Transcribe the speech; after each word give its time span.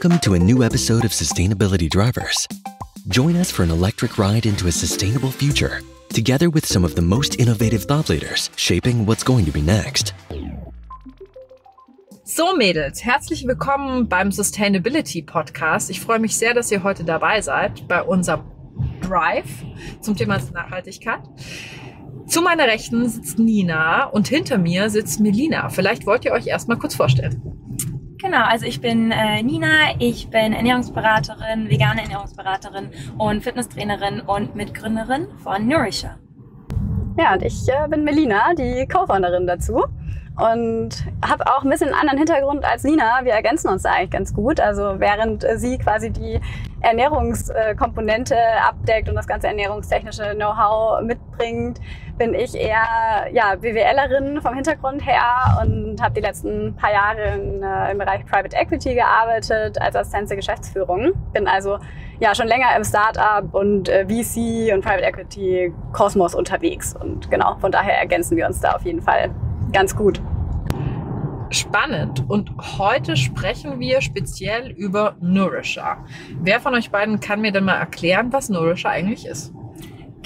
Welcome 0.00 0.20
to 0.20 0.34
a 0.34 0.38
new 0.38 0.62
episode 0.62 1.04
of 1.04 1.10
Sustainability 1.10 1.90
Drivers. 1.90 2.46
Join 3.08 3.34
us 3.34 3.50
for 3.50 3.64
an 3.64 3.70
electric 3.70 4.16
ride 4.16 4.46
into 4.46 4.68
a 4.68 4.70
sustainable 4.70 5.32
future, 5.32 5.80
together 6.10 6.50
with 6.50 6.64
some 6.64 6.84
of 6.84 6.94
the 6.94 7.02
most 7.02 7.40
innovative 7.40 7.82
thought 7.82 8.08
leaders 8.08 8.48
shaping 8.54 9.06
what's 9.06 9.24
going 9.24 9.44
to 9.44 9.50
be 9.50 9.60
next. 9.60 10.14
So 12.22 12.56
Mädels, 12.56 13.02
herzlich 13.02 13.44
willkommen 13.44 14.08
beim 14.08 14.30
Sustainability 14.30 15.26
Podcast. 15.26 15.90
Ich 15.90 16.00
freue 16.00 16.20
mich 16.20 16.36
sehr, 16.36 16.54
dass 16.54 16.70
ihr 16.70 16.84
heute 16.84 17.02
dabei 17.02 17.40
seid 17.40 17.88
bei 17.88 18.00
unserem 18.00 18.42
Drive 19.00 19.50
zum 20.00 20.14
Thema 20.14 20.38
Nachhaltigkeit. 20.54 21.22
Zu 22.28 22.40
meiner 22.40 22.68
Rechten 22.68 23.08
sitzt 23.08 23.40
Nina 23.40 24.04
und 24.04 24.28
hinter 24.28 24.58
mir 24.58 24.90
sitzt 24.90 25.18
Melina. 25.18 25.70
Vielleicht 25.70 26.06
wollt 26.06 26.24
ihr 26.24 26.30
euch 26.30 26.46
erstmal 26.46 26.78
kurz 26.78 26.94
vorstellen. 26.94 27.42
Genau, 28.30 28.44
also 28.44 28.66
ich 28.66 28.82
bin 28.82 29.10
äh, 29.10 29.42
Nina, 29.42 29.94
ich 29.98 30.28
bin 30.28 30.52
Ernährungsberaterin, 30.52 31.70
vegane 31.70 32.02
Ernährungsberaterin 32.02 32.90
und 33.16 33.42
Fitnesstrainerin 33.42 34.20
und 34.20 34.54
Mitgründerin 34.54 35.28
von 35.42 35.66
Nourisher. 35.66 36.18
Ja, 37.18 37.32
und 37.32 37.42
ich 37.42 37.66
äh, 37.70 37.88
bin 37.88 38.04
Melina, 38.04 38.52
die 38.52 38.86
Co-Founderin 38.86 39.46
dazu 39.46 39.82
und 40.36 40.90
habe 41.26 41.46
auch 41.46 41.64
ein 41.64 41.70
bisschen 41.70 41.88
einen 41.88 42.00
anderen 42.00 42.18
Hintergrund 42.18 42.66
als 42.66 42.84
Nina. 42.84 43.20
Wir 43.24 43.32
ergänzen 43.32 43.68
uns 43.68 43.84
da 43.84 43.92
eigentlich 43.92 44.10
ganz 44.10 44.34
gut. 44.34 44.60
Also 44.60 45.00
während 45.00 45.46
sie 45.56 45.78
quasi 45.78 46.10
die 46.10 46.38
Ernährungskomponente 46.80 48.36
abdeckt 48.62 49.08
und 49.08 49.14
das 49.14 49.26
ganze 49.26 49.48
ernährungstechnische 49.48 50.34
Know-how 50.34 51.00
mitbringt, 51.00 51.80
bin 52.18 52.34
ich 52.34 52.54
eher 52.54 53.28
ja, 53.32 53.54
BWLerin 53.54 54.42
vom 54.42 54.54
Hintergrund 54.54 55.06
her 55.06 55.58
und 55.62 56.02
habe 56.02 56.14
die 56.14 56.20
letzten 56.20 56.74
paar 56.74 56.92
Jahre 56.92 57.38
in, 57.38 57.62
äh, 57.62 57.92
im 57.92 57.98
Bereich 57.98 58.26
Private 58.26 58.56
Equity 58.56 58.94
gearbeitet 58.94 59.80
als 59.80 59.94
Assistenz 59.94 60.28
der 60.28 60.36
Geschäftsführung. 60.36 61.12
Bin 61.32 61.46
also 61.46 61.78
ja 62.20 62.34
schon 62.34 62.48
länger 62.48 62.76
im 62.76 62.84
Startup 62.84 63.54
und 63.54 63.88
äh, 63.88 64.04
VC 64.04 64.74
und 64.74 64.84
Private 64.84 65.04
Equity 65.04 65.72
Kosmos 65.92 66.34
unterwegs 66.34 66.94
und 66.94 67.30
genau 67.30 67.56
von 67.60 67.70
daher 67.70 67.98
ergänzen 67.98 68.36
wir 68.36 68.46
uns 68.46 68.60
da 68.60 68.72
auf 68.72 68.82
jeden 68.82 69.00
Fall 69.00 69.30
ganz 69.72 69.94
gut. 69.94 70.20
Spannend. 71.50 72.28
Und 72.28 72.52
heute 72.78 73.16
sprechen 73.16 73.80
wir 73.80 74.02
speziell 74.02 74.70
über 74.70 75.16
Nourisher. 75.20 76.04
Wer 76.40 76.60
von 76.60 76.74
euch 76.74 76.90
beiden 76.90 77.20
kann 77.20 77.40
mir 77.40 77.52
denn 77.52 77.64
mal 77.64 77.78
erklären, 77.78 78.32
was 78.32 78.50
Nourisher 78.50 78.90
eigentlich 78.90 79.24
ist? 79.24 79.54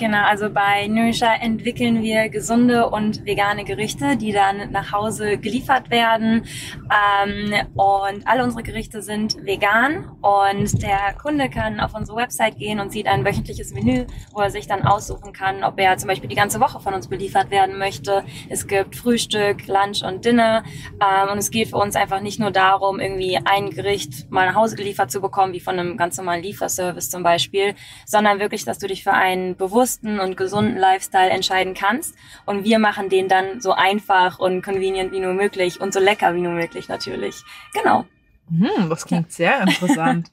Genau, 0.03 0.25
also 0.25 0.51
bei 0.51 0.89
Nourisher 0.89 1.41
entwickeln 1.41 2.03
wir 2.03 2.29
gesunde 2.29 2.91
und 2.91 3.25
vegane 3.25 3.63
Gerichte, 3.63 4.17
die 4.17 4.33
dann 4.33 4.73
nach 4.73 4.91
Hause 4.91 5.39
geliefert 5.39 5.91
werden. 5.91 6.45
Ähm, 6.91 7.53
und 7.75 8.27
alle 8.27 8.43
unsere 8.43 8.65
Gerichte 8.65 9.01
sind 9.01 9.37
vegan 9.47 10.11
und 10.21 10.83
der 10.83 11.15
Kunde 11.23 11.49
kann 11.49 11.79
auf 11.79 11.95
unsere 11.95 12.17
Website 12.17 12.59
gehen 12.59 12.81
und 12.81 12.91
sieht 12.91 13.07
ein 13.07 13.25
wöchentliches 13.25 13.73
Menü, 13.75 14.07
wo 14.33 14.41
er 14.41 14.51
sich 14.51 14.67
dann 14.67 14.83
aussuchen 14.83 15.33
kann, 15.33 15.63
ob 15.63 15.79
er 15.79 15.97
zum 15.99 16.09
Beispiel 16.09 16.29
die 16.29 16.35
ganze 16.35 16.59
Woche 16.59 16.81
von 16.81 16.95
uns 16.95 17.07
beliefert 17.07 17.53
werden 17.53 17.79
möchte. 17.79 18.25
Es 18.49 18.67
gibt 18.67 18.97
Frühstück, 18.97 19.69
Lunch 19.69 20.03
und 20.03 20.25
Dinner. 20.25 20.65
Ähm, 21.01 21.31
und 21.31 21.39
es 21.39 21.53
geht 21.53 21.69
für 21.69 21.77
uns 21.77 21.95
einfach 21.95 22.21
nicht 22.21 22.41
nur 22.41 22.51
darum, 22.51 22.99
irgendwie 22.99 23.39
ein 23.45 23.71
Gericht 23.71 24.29
mal 24.33 24.47
nach 24.47 24.57
Hause 24.57 24.75
geliefert 24.75 25.13
zu 25.13 25.21
bekommen, 25.21 25.53
wie 25.53 25.61
von 25.61 25.79
einem 25.79 25.97
ganz 25.97 26.17
normalen 26.17 26.43
Lieferservice 26.43 27.09
zum 27.09 27.23
Beispiel, 27.23 27.77
sondern 28.05 28.41
wirklich, 28.41 28.65
dass 28.65 28.81
du 28.81 28.89
dich 28.89 29.05
für 29.05 29.13
einen 29.13 29.55
bewussten 29.55 29.92
bewussten 29.93 30.21
und 30.21 30.37
gesunden 30.37 30.77
Lifestyle 30.77 31.31
entscheiden 31.31 31.75
kannst. 31.75 32.15
Und 32.47 32.65
wir 32.65 32.79
machen 32.79 33.09
den 33.09 33.29
dann 33.29 33.61
so 33.61 33.73
einfach 33.73 34.39
und 34.39 34.63
convenient 34.63 35.13
wie 35.13 35.21
nur 35.21 35.35
möglich 35.35 35.81
und 35.81 35.93
so 35.93 36.01
lecker 36.01 36.35
wie 36.35 36.41
nur 36.41 36.53
möglich 36.53 36.89
natürlich. 36.89 37.43
Genau. 37.75 38.07
Hm, 38.51 38.91
das 38.91 39.07
klingt 39.07 39.33
sehr 39.33 39.61
interessant. 39.63 40.31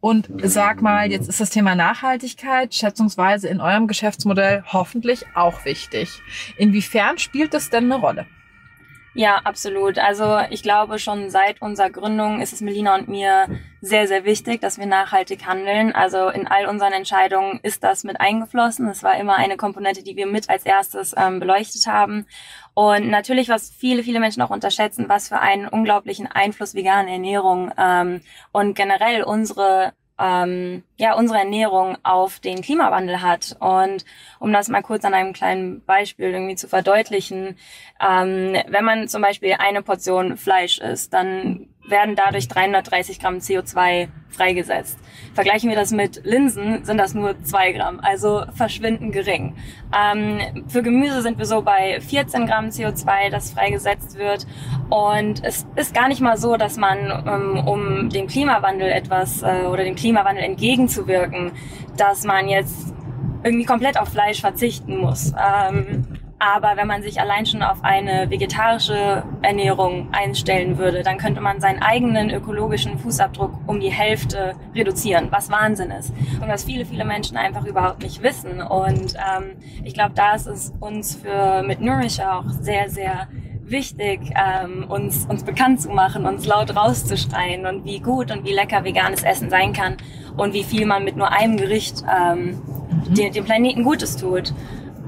Und 0.00 0.28
sag 0.42 0.82
mal, 0.82 1.10
jetzt 1.10 1.28
ist 1.28 1.40
das 1.40 1.50
Thema 1.50 1.74
Nachhaltigkeit 1.74 2.74
schätzungsweise 2.74 3.48
in 3.48 3.60
eurem 3.60 3.88
Geschäftsmodell 3.88 4.62
hoffentlich 4.72 5.24
auch 5.34 5.64
wichtig. 5.64 6.20
Inwiefern 6.56 7.18
spielt 7.18 7.54
das 7.54 7.70
denn 7.70 7.84
eine 7.84 7.96
Rolle? 7.96 8.26
Ja, 9.16 9.40
absolut. 9.44 9.98
Also 9.98 10.40
ich 10.50 10.62
glaube, 10.62 10.98
schon 10.98 11.30
seit 11.30 11.62
unserer 11.62 11.88
Gründung 11.88 12.42
ist 12.42 12.52
es 12.52 12.60
Melina 12.60 12.94
und 12.96 13.08
mir 13.08 13.46
sehr, 13.80 14.06
sehr 14.06 14.26
wichtig, 14.26 14.60
dass 14.60 14.76
wir 14.76 14.84
nachhaltig 14.84 15.46
handeln. 15.46 15.94
Also 15.94 16.28
in 16.28 16.46
all 16.46 16.66
unseren 16.66 16.92
Entscheidungen 16.92 17.58
ist 17.62 17.82
das 17.82 18.04
mit 18.04 18.20
eingeflossen. 18.20 18.86
Es 18.90 19.02
war 19.02 19.18
immer 19.18 19.36
eine 19.36 19.56
Komponente, 19.56 20.02
die 20.02 20.16
wir 20.16 20.26
mit 20.26 20.50
als 20.50 20.66
erstes 20.66 21.14
ähm, 21.16 21.40
beleuchtet 21.40 21.86
haben. 21.86 22.26
Und 22.74 23.08
natürlich, 23.08 23.48
was 23.48 23.70
viele, 23.70 24.02
viele 24.02 24.20
Menschen 24.20 24.42
auch 24.42 24.50
unterschätzen, 24.50 25.08
was 25.08 25.28
für 25.28 25.40
einen 25.40 25.66
unglaublichen 25.66 26.26
Einfluss 26.26 26.74
vegane 26.74 27.10
Ernährung 27.10 27.72
ähm, 27.78 28.20
und 28.52 28.74
generell 28.74 29.22
unsere 29.22 29.94
ähm, 30.18 30.82
ja 30.96 31.14
unsere 31.14 31.38
Ernährung 31.38 31.96
auf 32.02 32.40
den 32.40 32.62
Klimawandel 32.62 33.22
hat. 33.22 33.56
Und 33.60 34.04
um 34.38 34.52
das 34.52 34.68
mal 34.68 34.82
kurz 34.82 35.04
an 35.04 35.14
einem 35.14 35.32
kleinen 35.32 35.84
Beispiel 35.84 36.30
irgendwie 36.30 36.56
zu 36.56 36.68
verdeutlichen, 36.68 37.56
ähm, 38.00 38.56
wenn 38.68 38.84
man 38.84 39.08
zum 39.08 39.22
Beispiel 39.22 39.54
eine 39.58 39.82
Portion 39.82 40.36
Fleisch 40.36 40.78
isst, 40.78 41.12
dann 41.12 41.68
werden 41.88 42.16
dadurch 42.16 42.48
330 42.48 43.20
Gramm 43.20 43.36
CO2 43.36 44.08
freigesetzt. 44.28 44.98
Vergleichen 45.34 45.70
wir 45.70 45.76
das 45.76 45.92
mit 45.92 46.22
Linsen, 46.24 46.84
sind 46.84 46.98
das 46.98 47.14
nur 47.14 47.40
zwei 47.42 47.72
Gramm, 47.72 48.00
also 48.02 48.44
verschwindend 48.54 49.12
gering. 49.12 49.56
Ähm, 49.96 50.64
für 50.68 50.82
Gemüse 50.82 51.22
sind 51.22 51.38
wir 51.38 51.46
so 51.46 51.62
bei 51.62 52.00
14 52.00 52.46
Gramm 52.46 52.66
CO2, 52.66 53.30
das 53.30 53.52
freigesetzt 53.52 54.18
wird. 54.18 54.46
Und 54.90 55.44
es 55.44 55.66
ist 55.76 55.94
gar 55.94 56.08
nicht 56.08 56.20
mal 56.20 56.36
so, 56.36 56.56
dass 56.56 56.76
man, 56.76 56.98
ähm, 57.26 57.66
um 57.66 58.10
dem 58.10 58.26
Klimawandel 58.26 58.88
etwas 58.88 59.42
äh, 59.42 59.66
oder 59.66 59.84
dem 59.84 59.96
Klimawandel 59.96 60.44
entgegenzuwirken, 60.44 61.52
dass 61.96 62.24
man 62.24 62.48
jetzt 62.48 62.94
irgendwie 63.42 63.64
komplett 63.64 63.98
auf 63.98 64.08
Fleisch 64.08 64.40
verzichten 64.40 64.98
muss. 64.98 65.32
Ähm, 65.38 66.15
aber 66.38 66.76
wenn 66.76 66.86
man 66.86 67.02
sich 67.02 67.20
allein 67.20 67.46
schon 67.46 67.62
auf 67.62 67.82
eine 67.82 68.28
vegetarische 68.28 69.24
Ernährung 69.40 70.08
einstellen 70.12 70.76
würde, 70.76 71.02
dann 71.02 71.16
könnte 71.16 71.40
man 71.40 71.60
seinen 71.60 71.80
eigenen 71.82 72.30
ökologischen 72.30 72.98
Fußabdruck 72.98 73.52
um 73.66 73.80
die 73.80 73.90
Hälfte 73.90 74.54
reduzieren, 74.74 75.28
was 75.30 75.50
Wahnsinn 75.50 75.90
ist. 75.90 76.12
Und 76.40 76.48
was 76.48 76.64
viele, 76.64 76.84
viele 76.84 77.04
Menschen 77.04 77.38
einfach 77.38 77.64
überhaupt 77.64 78.02
nicht 78.02 78.22
wissen. 78.22 78.60
Und 78.60 79.14
ähm, 79.14 79.56
ich 79.82 79.94
glaube, 79.94 80.12
da 80.14 80.34
ist 80.34 80.46
es 80.46 80.74
uns 80.78 81.16
für 81.16 81.62
mit 81.62 81.80
Nourish 81.80 82.20
auch 82.20 82.48
sehr, 82.48 82.90
sehr 82.90 83.28
wichtig, 83.62 84.20
ähm, 84.36 84.84
uns, 84.88 85.26
uns 85.26 85.42
bekannt 85.42 85.80
zu 85.80 85.88
machen, 85.90 86.26
uns 86.26 86.46
laut 86.46 86.74
rauszuschreien 86.76 87.66
und 87.66 87.84
wie 87.84 88.00
gut 88.00 88.30
und 88.30 88.44
wie 88.44 88.52
lecker 88.52 88.84
veganes 88.84 89.22
Essen 89.22 89.50
sein 89.50 89.72
kann 89.72 89.96
und 90.36 90.52
wie 90.52 90.64
viel 90.64 90.86
man 90.86 91.04
mit 91.04 91.16
nur 91.16 91.32
einem 91.32 91.56
Gericht 91.56 92.04
ähm, 92.08 92.60
mhm. 93.08 93.14
dem, 93.14 93.32
dem 93.32 93.44
Planeten 93.44 93.82
Gutes 93.82 94.16
tut. 94.16 94.52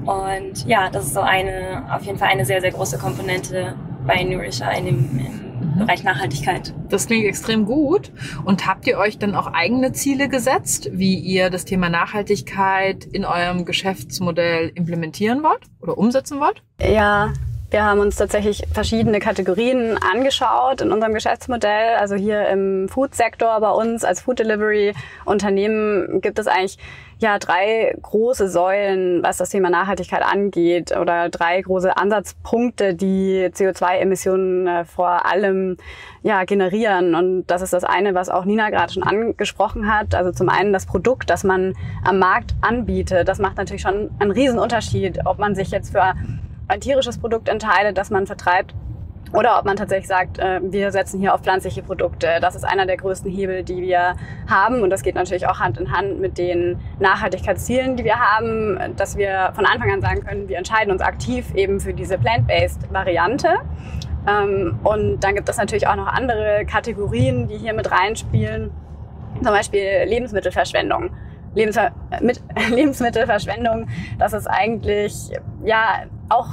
Und 0.09 0.65
ja, 0.65 0.89
das 0.89 1.05
ist 1.05 1.13
so 1.13 1.19
eine, 1.19 1.85
auf 1.91 2.01
jeden 2.01 2.17
Fall 2.17 2.29
eine 2.29 2.43
sehr, 2.43 2.61
sehr 2.61 2.71
große 2.71 2.97
Komponente 2.97 3.75
bei 4.07 4.23
Nourisher 4.23 4.71
in 4.75 4.85
dem, 4.85 4.97
im 4.97 5.75
mhm. 5.75 5.79
Bereich 5.85 6.03
Nachhaltigkeit. 6.03 6.73
Das 6.89 7.05
klingt 7.05 7.25
extrem 7.25 7.65
gut. 7.65 8.11
Und 8.43 8.65
habt 8.65 8.87
ihr 8.87 8.97
euch 8.97 9.19
dann 9.19 9.35
auch 9.35 9.45
eigene 9.53 9.91
Ziele 9.91 10.27
gesetzt, 10.27 10.89
wie 10.93 11.13
ihr 11.19 11.51
das 11.51 11.63
Thema 11.63 11.89
Nachhaltigkeit 11.89 13.05
in 13.05 13.23
eurem 13.23 13.65
Geschäftsmodell 13.65 14.71
implementieren 14.73 15.43
wollt 15.43 15.61
oder 15.79 15.95
umsetzen 15.95 16.39
wollt? 16.39 16.63
Ja, 16.81 17.31
wir 17.69 17.83
haben 17.83 17.99
uns 17.99 18.15
tatsächlich 18.15 18.63
verschiedene 18.73 19.19
Kategorien 19.19 19.99
angeschaut 19.99 20.81
in 20.81 20.91
unserem 20.91 21.13
Geschäftsmodell. 21.13 21.97
Also 21.99 22.15
hier 22.15 22.49
im 22.49 22.89
Food-Sektor 22.89 23.59
bei 23.59 23.69
uns 23.69 24.03
als 24.03 24.21
Food 24.21 24.39
Delivery 24.39 24.95
Unternehmen 25.25 26.19
gibt 26.19 26.39
es 26.39 26.47
eigentlich 26.47 26.79
ja 27.19 27.37
drei 27.37 27.95
große 28.01 28.49
Säulen, 28.49 29.21
was 29.21 29.37
das 29.37 29.49
Thema 29.49 29.69
Nachhaltigkeit 29.69 30.23
angeht 30.23 30.95
oder 30.95 31.29
drei 31.29 31.61
große 31.61 31.95
Ansatzpunkte, 31.95 32.95
die 32.95 33.49
CO2-Emissionen 33.53 34.67
äh, 34.67 34.85
vor 34.85 35.25
allem 35.25 35.77
ja 36.23 36.45
generieren. 36.45 37.15
Und 37.15 37.47
das 37.47 37.61
ist 37.61 37.73
das 37.73 37.83
eine, 37.83 38.15
was 38.15 38.29
auch 38.29 38.45
Nina 38.45 38.69
gerade 38.69 38.93
schon 38.93 39.03
angesprochen 39.03 39.93
hat. 39.93 40.15
Also 40.15 40.31
zum 40.31 40.49
einen 40.49 40.71
das 40.71 40.85
Produkt, 40.85 41.29
das 41.29 41.43
man 41.43 41.75
am 42.03 42.19
Markt 42.19 42.55
anbietet. 42.61 43.27
Das 43.27 43.39
macht 43.39 43.57
natürlich 43.57 43.81
schon 43.81 44.09
einen 44.19 44.31
riesen 44.31 44.57
Unterschied, 44.57 45.19
ob 45.25 45.39
man 45.39 45.55
sich 45.55 45.71
jetzt 45.71 45.91
für 45.91 46.13
ein 46.69 46.79
tierisches 46.79 47.17
Produkt 47.17 47.49
entscheidet, 47.49 47.97
das 47.97 48.09
man 48.11 48.27
vertreibt, 48.27 48.73
oder 49.31 49.59
ob 49.59 49.65
man 49.65 49.75
tatsächlich 49.75 50.07
sagt, 50.07 50.39
äh, 50.39 50.59
wir 50.63 50.91
setzen 50.91 51.19
hier 51.19 51.33
auf 51.33 51.41
pflanzliche 51.41 51.83
Produkte. 51.83 52.39
Das 52.41 52.55
ist 52.55 52.63
einer 52.63 52.85
der 52.85 52.97
größten 52.97 53.29
Hebel, 53.29 53.63
die 53.63 53.81
wir 53.81 54.15
haben. 54.47 54.81
Und 54.81 54.89
das 54.89 55.03
geht 55.03 55.15
natürlich 55.15 55.47
auch 55.47 55.59
Hand 55.59 55.77
in 55.77 55.91
Hand 55.91 56.19
mit 56.19 56.37
den 56.37 56.79
Nachhaltigkeitszielen, 56.99 57.95
die 57.95 58.03
wir 58.03 58.19
haben, 58.19 58.79
dass 58.95 59.17
wir 59.17 59.51
von 59.53 59.65
Anfang 59.65 59.91
an 59.91 60.01
sagen 60.01 60.23
können, 60.25 60.49
wir 60.49 60.57
entscheiden 60.57 60.91
uns 60.91 61.01
aktiv 61.01 61.53
eben 61.53 61.79
für 61.79 61.93
diese 61.93 62.17
plant-based 62.17 62.91
Variante. 62.91 63.49
Ähm, 64.27 64.79
und 64.83 65.23
dann 65.23 65.35
gibt 65.35 65.47
es 65.47 65.57
natürlich 65.57 65.87
auch 65.87 65.95
noch 65.95 66.07
andere 66.07 66.65
Kategorien, 66.65 67.47
die 67.47 67.57
hier 67.57 67.73
mit 67.73 67.91
reinspielen. 67.91 68.71
Zum 69.35 69.53
Beispiel 69.53 70.05
Lebensmittelverschwendung. 70.05 71.11
Lebensver 71.55 71.91
mit 72.21 72.41
Lebensmittelverschwendung, 72.69 73.87
das 74.17 74.33
ist 74.33 74.47
eigentlich 74.47 75.31
ja 75.63 76.03
auch 76.29 76.47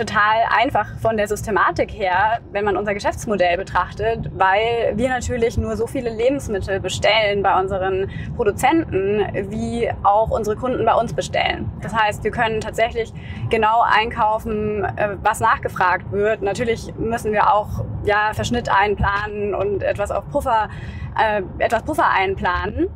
total 0.00 0.44
einfach 0.48 0.86
von 1.00 1.16
der 1.16 1.28
Systematik 1.28 1.92
her, 1.92 2.40
wenn 2.52 2.64
man 2.64 2.76
unser 2.76 2.94
Geschäftsmodell 2.94 3.58
betrachtet, 3.58 4.30
weil 4.34 4.92
wir 4.94 5.10
natürlich 5.10 5.58
nur 5.58 5.76
so 5.76 5.86
viele 5.86 6.08
Lebensmittel 6.10 6.80
bestellen 6.80 7.42
bei 7.42 7.58
unseren 7.60 8.10
Produzenten, 8.34 9.50
wie 9.50 9.90
auch 10.02 10.30
unsere 10.30 10.56
Kunden 10.56 10.84
bei 10.86 10.94
uns 10.94 11.12
bestellen. 11.12 11.70
Das 11.82 11.94
heißt, 11.94 12.24
wir 12.24 12.30
können 12.30 12.60
tatsächlich 12.60 13.12
genau 13.50 13.82
einkaufen, 13.82 14.84
äh, 14.84 15.16
was 15.22 15.40
nachgefragt 15.40 16.10
wird. 16.12 16.40
Natürlich 16.40 16.94
müssen 16.96 17.32
wir 17.32 17.52
auch 17.52 17.84
ja, 18.04 18.32
Verschnitt 18.32 18.70
einplanen 18.70 19.54
und 19.54 19.82
etwas 19.82 20.10
auf 20.10 20.26
Puffer, 20.30 20.70
äh, 21.18 21.42
etwas 21.58 21.82
Puffer 21.82 22.08
einplanen. 22.08 22.88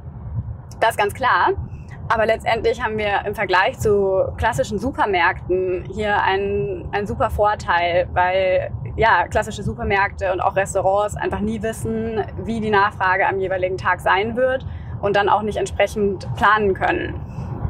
Das 0.80 0.90
ist 0.90 0.98
ganz 0.98 1.12
klar. 1.12 1.52
Aber 2.08 2.26
letztendlich 2.26 2.82
haben 2.82 2.98
wir 2.98 3.24
im 3.26 3.34
Vergleich 3.34 3.78
zu 3.78 4.24
klassischen 4.36 4.78
Supermärkten 4.78 5.84
hier 5.92 6.22
einen, 6.22 6.86
einen 6.92 7.06
super 7.06 7.30
Vorteil, 7.30 8.08
weil 8.12 8.70
ja, 8.96 9.26
klassische 9.26 9.62
Supermärkte 9.62 10.32
und 10.32 10.40
auch 10.40 10.54
Restaurants 10.54 11.16
einfach 11.16 11.40
nie 11.40 11.62
wissen, 11.62 12.22
wie 12.44 12.60
die 12.60 12.70
Nachfrage 12.70 13.26
am 13.26 13.40
jeweiligen 13.40 13.78
Tag 13.78 14.00
sein 14.00 14.36
wird 14.36 14.66
und 15.00 15.16
dann 15.16 15.28
auch 15.28 15.42
nicht 15.42 15.56
entsprechend 15.56 16.28
planen 16.36 16.74
können. 16.74 17.20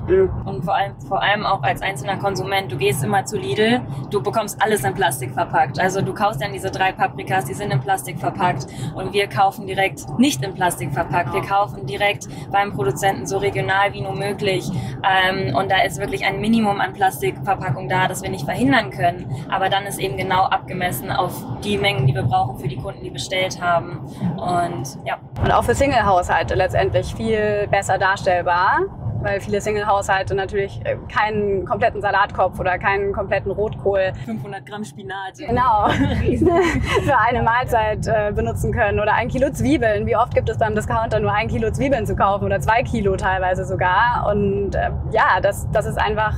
Mhm. 0.08 0.30
Und 0.44 0.64
vor 0.64 0.74
allem, 0.74 1.00
vor 1.08 1.22
allem 1.22 1.46
auch 1.46 1.62
als 1.62 1.82
einzelner 1.82 2.16
Konsument, 2.16 2.70
du 2.70 2.76
gehst 2.76 3.02
immer 3.02 3.24
zu 3.24 3.36
Lidl, 3.36 3.80
du 4.10 4.22
bekommst 4.22 4.62
alles 4.62 4.84
in 4.84 4.94
Plastik 4.94 5.32
verpackt. 5.32 5.78
Also 5.78 6.02
du 6.02 6.12
kaufst 6.12 6.42
dann 6.42 6.52
diese 6.52 6.70
drei 6.70 6.92
Paprikas, 6.92 7.44
die 7.44 7.54
sind 7.54 7.72
in 7.72 7.80
Plastik 7.80 8.18
verpackt 8.18 8.66
und 8.94 9.12
wir 9.12 9.28
kaufen 9.28 9.66
direkt 9.66 10.06
nicht 10.18 10.42
in 10.44 10.54
Plastik 10.54 10.92
verpackt. 10.92 11.32
Wir 11.32 11.42
kaufen 11.42 11.86
direkt 11.86 12.28
beim 12.50 12.72
Produzenten 12.72 13.26
so 13.26 13.38
regional 13.38 13.92
wie 13.92 14.00
nur 14.00 14.14
möglich. 14.14 14.70
Ähm, 15.02 15.54
und 15.54 15.70
da 15.70 15.82
ist 15.82 15.98
wirklich 15.98 16.24
ein 16.24 16.40
Minimum 16.40 16.80
an 16.80 16.92
Plastikverpackung 16.92 17.88
da, 17.88 18.08
das 18.08 18.22
wir 18.22 18.30
nicht 18.30 18.44
verhindern 18.44 18.90
können. 18.90 19.26
Aber 19.50 19.68
dann 19.68 19.84
ist 19.84 19.98
eben 19.98 20.16
genau 20.16 20.44
abgemessen 20.44 21.10
auf 21.10 21.32
die 21.62 21.78
Mengen, 21.78 22.06
die 22.06 22.14
wir 22.14 22.22
brauchen 22.22 22.58
für 22.58 22.68
die 22.68 22.76
Kunden, 22.76 23.02
die 23.02 23.10
bestellt 23.10 23.60
haben. 23.60 24.00
Und 24.36 24.98
ja. 25.04 25.18
Und 25.42 25.52
auch 25.52 25.64
für 25.64 25.74
Single-Haushalte 25.74 26.54
letztendlich 26.54 27.14
viel 27.14 27.66
besser 27.70 27.98
darstellbar 27.98 28.80
weil 29.24 29.40
viele 29.40 29.60
Single-Haushalte 29.60 30.34
natürlich 30.34 30.80
äh, 30.84 30.96
keinen 31.12 31.64
kompletten 31.64 32.00
Salatkopf 32.00 32.60
oder 32.60 32.78
keinen 32.78 33.12
kompletten 33.12 33.50
Rotkohl. 33.50 34.12
500 34.26 34.66
Gramm 34.66 34.84
Spinat. 34.84 35.38
Genau, 35.38 35.88
für 35.88 37.18
eine 37.18 37.42
Mahlzeit 37.42 38.06
äh, 38.06 38.32
benutzen 38.32 38.72
können. 38.72 39.00
Oder 39.00 39.14
ein 39.14 39.28
Kilo 39.28 39.50
Zwiebeln. 39.50 40.06
Wie 40.06 40.16
oft 40.16 40.34
gibt 40.34 40.48
es 40.48 40.58
beim 40.58 40.74
Discounter 40.74 41.18
nur 41.18 41.32
ein 41.32 41.48
Kilo 41.48 41.70
Zwiebeln 41.70 42.06
zu 42.06 42.14
kaufen 42.14 42.44
oder 42.44 42.60
zwei 42.60 42.82
Kilo 42.82 43.16
teilweise 43.16 43.64
sogar? 43.64 44.30
Und 44.30 44.74
äh, 44.74 44.90
ja, 45.10 45.40
das, 45.42 45.66
das 45.72 45.86
ist 45.86 45.98
einfach 45.98 46.34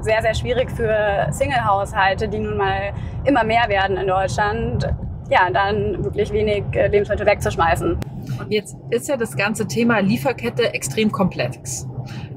sehr, 0.00 0.22
sehr 0.22 0.34
schwierig 0.34 0.70
für 0.70 1.28
Single-Haushalte, 1.30 2.28
die 2.28 2.38
nun 2.38 2.56
mal 2.56 2.92
immer 3.24 3.44
mehr 3.44 3.68
werden 3.68 3.96
in 3.96 4.06
Deutschland. 4.06 4.88
Ja, 5.30 5.48
dann 5.50 6.04
wirklich 6.04 6.32
wenig 6.32 6.64
Lebensmittel 6.72 7.26
wegzuschmeißen. 7.26 7.98
Und 8.40 8.50
jetzt 8.50 8.76
ist 8.90 9.08
ja 9.08 9.16
das 9.16 9.36
ganze 9.36 9.66
Thema 9.66 10.00
Lieferkette 10.00 10.74
extrem 10.74 11.12
komplex. 11.12 11.86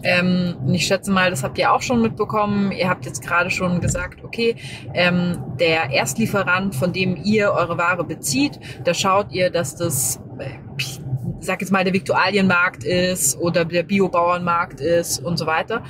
Ähm, 0.03 0.55
ich 0.71 0.85
schätze 0.85 1.11
mal, 1.11 1.29
das 1.29 1.43
habt 1.43 1.57
ihr 1.57 1.71
auch 1.71 1.81
schon 1.81 2.01
mitbekommen. 2.01 2.71
Ihr 2.71 2.89
habt 2.89 3.05
jetzt 3.05 3.21
gerade 3.21 3.49
schon 3.49 3.81
gesagt, 3.81 4.23
okay, 4.23 4.55
ähm, 4.93 5.37
der 5.59 5.91
Erstlieferant, 5.91 6.75
von 6.75 6.93
dem 6.93 7.15
ihr 7.23 7.51
eure 7.51 7.77
Ware 7.77 8.03
bezieht, 8.03 8.59
da 8.83 8.93
schaut 8.93 9.31
ihr, 9.31 9.49
dass 9.49 9.75
das, 9.75 10.19
ich 10.77 10.99
sag 11.39 11.61
jetzt 11.61 11.71
mal, 11.71 11.83
der 11.83 11.93
Viktualienmarkt 11.93 12.83
ist 12.83 13.37
oder 13.39 13.65
der 13.65 13.83
Biobauernmarkt 13.83 14.81
ist 14.81 15.19
und 15.19 15.37
so 15.37 15.45
weiter. 15.45 15.83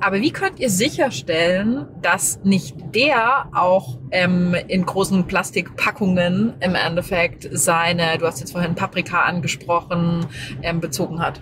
Aber 0.00 0.20
wie 0.20 0.30
könnt 0.30 0.60
ihr 0.60 0.70
sicherstellen, 0.70 1.86
dass 2.02 2.40
nicht 2.44 2.76
der 2.94 3.48
auch 3.54 3.98
ähm, 4.10 4.54
in 4.68 4.84
großen 4.84 5.26
Plastikpackungen 5.26 6.54
im 6.60 6.74
Endeffekt 6.74 7.48
seine, 7.50 8.18
du 8.18 8.26
hast 8.26 8.40
jetzt 8.40 8.52
vorhin 8.52 8.74
Paprika 8.74 9.22
angesprochen, 9.22 10.26
ähm, 10.62 10.80
bezogen 10.80 11.20
hat? 11.20 11.40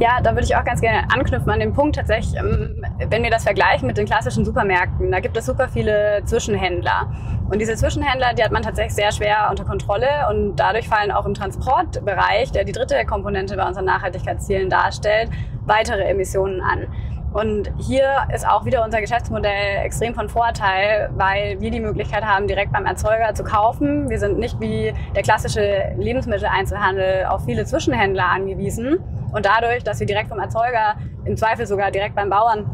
Ja, 0.00 0.18
da 0.22 0.30
würde 0.30 0.44
ich 0.44 0.56
auch 0.56 0.64
ganz 0.64 0.80
gerne 0.80 1.06
anknüpfen 1.12 1.50
an 1.50 1.60
den 1.60 1.74
Punkt 1.74 1.96
tatsächlich, 1.96 2.34
ähm, 2.34 2.82
wenn 3.10 3.22
wir 3.22 3.30
das 3.30 3.42
vergleichen 3.42 3.86
mit 3.86 3.98
den 3.98 4.06
klassischen 4.06 4.46
Supermärkten, 4.46 5.12
da 5.12 5.20
gibt 5.20 5.36
es 5.36 5.44
super 5.44 5.68
viele 5.68 6.22
Zwischenhändler. 6.24 7.12
Und 7.50 7.58
diese 7.60 7.74
Zwischenhändler, 7.74 8.32
die 8.32 8.42
hat 8.42 8.50
man 8.50 8.62
tatsächlich 8.62 8.94
sehr 8.94 9.12
schwer 9.12 9.48
unter 9.50 9.64
Kontrolle 9.64 10.08
und 10.30 10.56
dadurch 10.56 10.88
fallen 10.88 11.10
auch 11.10 11.26
im 11.26 11.34
Transportbereich, 11.34 12.50
der 12.50 12.64
die 12.64 12.72
dritte 12.72 13.04
Komponente 13.04 13.58
bei 13.58 13.68
unseren 13.68 13.84
Nachhaltigkeitszielen 13.84 14.70
darstellt, 14.70 15.28
weitere 15.66 16.04
Emissionen 16.04 16.62
an. 16.62 16.86
Und 17.32 17.70
hier 17.78 18.26
ist 18.34 18.46
auch 18.46 18.64
wieder 18.64 18.84
unser 18.84 19.00
Geschäftsmodell 19.00 19.84
extrem 19.84 20.14
von 20.14 20.28
Vorteil, 20.28 21.10
weil 21.14 21.60
wir 21.60 21.70
die 21.70 21.78
Möglichkeit 21.78 22.24
haben, 22.24 22.48
direkt 22.48 22.72
beim 22.72 22.86
Erzeuger 22.86 23.34
zu 23.34 23.44
kaufen. 23.44 24.10
Wir 24.10 24.18
sind 24.18 24.38
nicht 24.38 24.60
wie 24.60 24.92
der 25.14 25.22
klassische 25.22 25.94
Lebensmitteleinzelhandel 25.96 27.26
auf 27.26 27.44
viele 27.44 27.64
Zwischenhändler 27.64 28.26
angewiesen 28.26 28.98
und 29.32 29.46
dadurch, 29.46 29.84
dass 29.84 30.00
wir 30.00 30.08
direkt 30.08 30.28
vom 30.28 30.40
Erzeuger, 30.40 30.96
im 31.24 31.36
Zweifel 31.36 31.66
sogar 31.66 31.92
direkt 31.92 32.16
beim 32.16 32.30
Bauern 32.30 32.66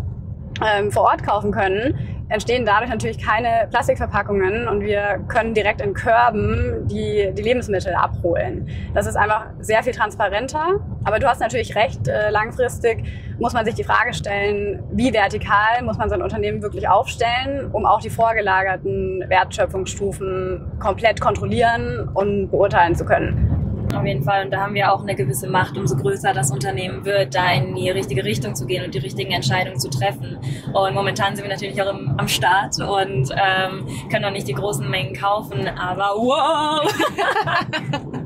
ähm, 0.65 0.91
vor 0.91 1.03
Ort 1.03 1.23
kaufen 1.23 1.53
können, 1.53 2.16
entstehen 2.29 2.67
dadurch 2.67 2.91
natürlich 2.91 3.19
keine 3.19 3.69
Plastikverpackungen 3.71 4.67
und 4.69 4.81
wir 4.81 5.21
können 5.29 5.55
direkt 5.55 5.81
in 5.81 5.95
Körben 5.95 6.87
die, 6.89 7.33
die 7.37 7.43
Lebensmittel 7.43 7.95
abholen. 7.95 8.69
Das 8.95 9.07
ist 9.07 9.17
einfach 9.17 9.47
sehr 9.61 9.83
viel 9.83 9.93
transparenter. 9.93 10.81
Aber 11.05 11.21
du 11.21 11.29
hast 11.29 11.41
natürlich 11.41 11.77
recht, 11.77 12.09
äh, 12.09 12.31
langfristig 12.31 13.05
muss 13.39 13.53
man 13.53 13.65
sich 13.65 13.75
die 13.75 13.85
Frage 13.85 14.13
stellen, 14.13 14.83
wie 14.91 15.13
vertikal 15.13 15.83
muss 15.85 15.99
man 15.99 16.09
so 16.09 16.15
ein 16.17 16.23
Unternehmen 16.23 16.63
wirklich 16.63 16.89
aufstellen, 16.89 17.71
um 17.73 17.87
auch 17.87 18.01
die 18.01 18.11
vorgelagerten 18.11 19.25
Wertschöpfungsstufen 19.29 20.79
komplett 20.81 21.21
kontrollieren 21.21 22.09
und 22.15 22.51
beurteilen 22.51 22.97
zu 22.97 23.05
können. 23.05 23.56
Auf 23.95 24.05
jeden 24.05 24.23
Fall. 24.23 24.45
Und 24.45 24.51
da 24.51 24.61
haben 24.61 24.75
wir 24.75 24.93
auch 24.93 25.03
eine 25.03 25.15
gewisse 25.15 25.49
Macht, 25.49 25.77
umso 25.77 25.97
größer 25.97 26.33
das 26.33 26.51
Unternehmen 26.51 27.05
wird, 27.05 27.35
da 27.35 27.53
in 27.53 27.75
die 27.75 27.91
richtige 27.91 28.25
Richtung 28.25 28.55
zu 28.55 28.67
gehen 28.67 28.85
und 28.85 28.95
die 28.95 28.99
richtigen 28.99 29.33
Entscheidungen 29.33 29.79
zu 29.79 29.89
treffen. 29.89 30.39
Und 30.73 30.95
momentan 30.95 31.35
sind 31.37 31.45
wir 31.45 31.53
natürlich 31.53 31.81
auch 31.83 31.91
im, 31.91 32.15
am 32.19 32.29
Start 32.29 32.79
und 32.81 33.31
ähm, 33.33 33.87
können 34.11 34.23
noch 34.23 34.31
nicht 34.31 34.49
die 34.49 34.55
großen 34.55 34.89
Mengen 34.89 35.15
kaufen, 35.15 35.69
aber 35.69 36.11
wow! 36.17 36.83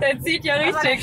der 0.00 0.20
zieht 0.20 0.44
ja 0.44 0.54
richtig. 0.54 1.02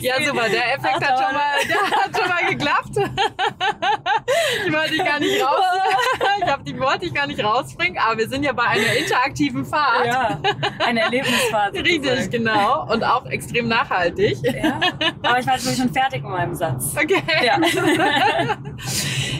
ja, 0.00 0.14
super. 0.24 0.48
Der 0.48 0.74
Effekt 0.74 1.06
hat 1.06 1.18
schon 1.18 1.34
mal, 1.34 1.52
der 1.68 1.82
hat 1.90 2.18
schon 2.18 2.28
mal 2.28 2.46
geklappt. 2.48 2.96
ich 4.66 4.72
wollte 4.72 4.90
dich 4.90 5.04
gar 5.04 5.20
nicht 5.20 5.42
raus. 5.42 5.60
Ich 6.42 6.46
hab, 6.46 6.64
die 6.64 6.78
wollte 6.78 7.04
ich 7.04 7.14
gar 7.14 7.26
nicht 7.26 7.42
rausbringen, 7.42 7.98
aber 7.98 8.18
wir 8.18 8.28
sind 8.28 8.42
ja 8.42 8.52
bei 8.52 8.64
einer 8.64 8.92
interaktiven 8.94 9.64
Fahrt. 9.64 10.06
Ja, 10.06 10.40
eine 10.84 11.00
Erlebnisfahrt. 11.00 11.74
Richtig, 11.74 12.30
genau. 12.30 12.90
Und 12.90 13.04
auch 13.04 13.26
extrem 13.26 13.68
nachhaltig. 13.68 14.38
Ja, 14.42 14.80
aber 15.22 15.38
ich 15.38 15.46
war 15.46 15.54
jetzt 15.54 15.76
schon 15.76 15.92
fertig 15.92 16.22
mit 16.22 16.30
meinem 16.30 16.54
Satz. 16.54 16.94
Okay. 16.96 17.22
Ja, 17.44 17.58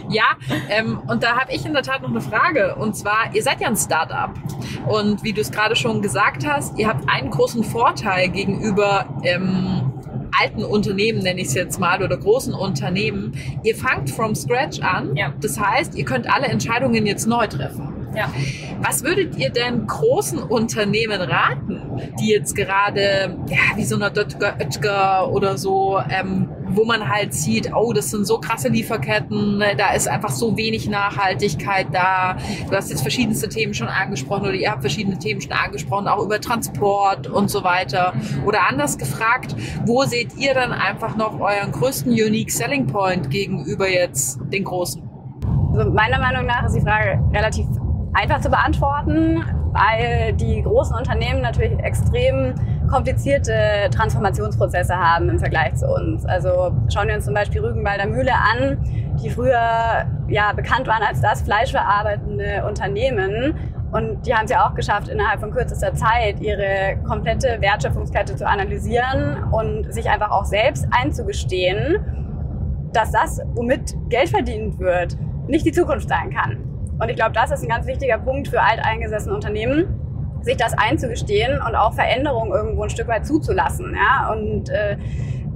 ja 0.09 0.25
ähm, 0.69 1.01
und 1.09 1.23
da 1.23 1.41
habe 1.41 1.53
ich 1.53 1.65
in 1.65 1.73
der 1.73 1.83
Tat 1.83 2.03
noch 2.03 2.11
eine 2.11 2.21
Frage. 2.21 2.75
Und 2.77 2.95
zwar, 2.97 3.31
ihr 3.33 3.43
seid 3.43 3.61
ja 3.61 3.69
ein 3.69 3.77
Startup. 3.77 4.31
Und 4.87 5.23
wie 5.25 5.33
du 5.33 5.41
es 5.41 5.51
gerade 5.51 5.77
schon 5.77 6.03
gesagt 6.03 6.47
hast, 6.47 6.79
ihr 6.79 6.89
habt 6.89 7.09
einen 7.09 7.31
großen 7.31 7.65
Vorteil 7.65 8.29
gegenüber 8.29 9.07
ähm, 9.23 9.90
alten 10.39 10.65
Unternehmen, 10.65 11.21
nenne 11.23 11.41
ich 11.41 11.49
es 11.49 11.55
jetzt 11.55 11.79
mal, 11.79 12.03
oder 12.03 12.17
großen 12.17 12.55
Unternehmen. 12.55 13.33
Ihr 13.63 13.77
fangt 13.77 14.11
from 14.11 14.35
scratch 14.35 14.81
an. 14.81 15.17
Ja. 15.17 15.33
Das 15.41 15.59
heißt, 15.59 15.95
ihr 15.95 16.05
könnt 16.05 16.33
alle 16.33 16.47
Entscheidungen 16.47 17.07
jetzt 17.07 17.27
neu 17.27 17.47
treffen. 17.47 18.00
Ja. 18.15 18.33
Was 18.83 19.05
würdet 19.05 19.37
ihr 19.37 19.51
denn 19.51 19.87
großen 19.87 20.39
Unternehmen 20.39 21.21
raten, 21.21 21.81
die 22.19 22.31
jetzt 22.31 22.55
gerade, 22.55 23.37
ja, 23.49 23.77
wie 23.77 23.85
so 23.85 23.97
eine 23.97 24.11
Döttger 24.11 24.57
Oetker 24.59 25.31
oder 25.31 25.57
so, 25.59 26.01
ähm, 26.09 26.49
wo 26.73 26.85
man 26.85 27.09
halt 27.09 27.35
sieht, 27.35 27.73
oh, 27.75 27.93
das 27.93 28.11
sind 28.11 28.27
so 28.27 28.39
krasse 28.39 28.69
Lieferketten, 28.69 29.59
ne, 29.59 29.75
da 29.77 29.93
ist 29.93 30.09
einfach 30.09 30.31
so 30.31 30.57
wenig 30.57 30.89
Nachhaltigkeit 30.89 31.89
da. 31.93 32.37
Du 32.69 32.77
hast 32.77 32.91
jetzt 32.91 33.03
verschiedenste 33.03 33.49
Themen 33.49 33.75
schon 33.75 33.89
angesprochen 33.89 34.43
oder 34.43 34.55
ihr 34.55 34.71
habt 34.71 34.83
verschiedene 34.83 35.19
Themen 35.19 35.41
schon 35.41 35.53
angesprochen, 35.53 36.09
auch 36.09 36.25
über 36.25 36.41
Transport 36.41 37.27
und 37.27 37.51
so 37.51 37.65
weiter. 37.65 38.13
Oder 38.47 38.69
anders 38.69 38.99
gefragt, 38.99 39.55
wo 39.85 40.05
seht 40.05 40.37
ihr 40.37 40.55
dann 40.55 40.73
einfach 40.73 41.17
noch 41.17 41.41
euren 41.41 41.73
größten 41.73 42.13
Unique 42.13 42.51
Selling 42.51 42.87
Point 42.87 43.31
gegenüber 43.31 43.89
jetzt 43.89 44.41
den 44.53 44.65
großen? 44.65 45.03
Also 45.77 45.91
meiner 45.93 46.19
Meinung 46.19 46.47
nach 46.47 46.65
ist 46.67 46.75
die 46.75 46.81
Frage 46.81 47.21
relativ 47.33 47.67
einfach 48.13 48.41
zu 48.41 48.51
beantworten, 48.51 49.43
weil 49.73 50.33
die 50.35 50.63
großen 50.63 50.97
Unternehmen 50.97 51.43
natürlich 51.43 51.79
extrem 51.81 52.55
komplizierte 52.91 53.89
Transformationsprozesse 53.95 54.97
haben 54.97 55.29
im 55.29 55.39
Vergleich 55.39 55.77
zu 55.77 55.87
uns. 55.87 56.27
Also 56.27 56.73
schauen 56.93 57.09
wir 57.09 57.15
uns 57.15 57.25
zum 57.25 57.35
Beispiel 57.35 57.61
Rügenwalder 57.61 58.07
Mühle 58.07 58.33
an, 58.35 58.79
die 59.23 59.31
früher 59.31 60.07
ja 60.29 60.53
bekannt 60.55 60.89
waren 60.89 61.03
als 61.03 61.21
das 61.21 61.43
fleischverarbeitende 61.43 62.65
Unternehmen. 62.67 63.55
Und 63.93 64.27
die 64.27 64.35
haben 64.35 64.45
es 64.45 64.51
ja 64.51 64.69
auch 64.69 64.75
geschafft, 64.75 65.09
innerhalb 65.09 65.41
von 65.41 65.51
kürzester 65.51 65.95
Zeit 65.95 66.41
ihre 66.41 66.97
komplette 67.07 67.59
Wertschöpfungskette 67.61 68.37
zu 68.37 68.47
analysieren 68.47 69.45
und 69.53 69.93
sich 69.93 70.09
einfach 70.09 70.31
auch 70.31 70.45
selbst 70.45 70.87
einzugestehen, 70.91 71.99
dass 72.93 73.13
das, 73.13 73.41
womit 73.55 73.95
Geld 74.09 74.29
verdient 74.29 74.79
wird, 74.79 75.17
nicht 75.49 75.65
die 75.65 75.73
Zukunft 75.73 76.09
sein 76.09 76.31
kann. 76.31 76.70
Und 77.01 77.09
ich 77.09 77.17
glaube, 77.17 77.33
das 77.33 77.51
ist 77.51 77.63
ein 77.63 77.69
ganz 77.69 77.87
wichtiger 77.87 78.19
Punkt 78.19 78.49
für 78.49 78.61
alteingesessene 78.61 79.35
Unternehmen, 79.35 79.87
sich 80.43 80.57
das 80.57 80.77
einzugestehen 80.77 81.61
und 81.61 81.75
auch 81.75 81.95
Veränderungen 81.95 82.53
irgendwo 82.53 82.83
ein 82.83 82.91
Stück 82.91 83.09
weit 83.09 83.27
zuzulassen. 83.27 83.95
Ja? 83.95 84.33
Und 84.33 84.69
äh, 84.69 84.97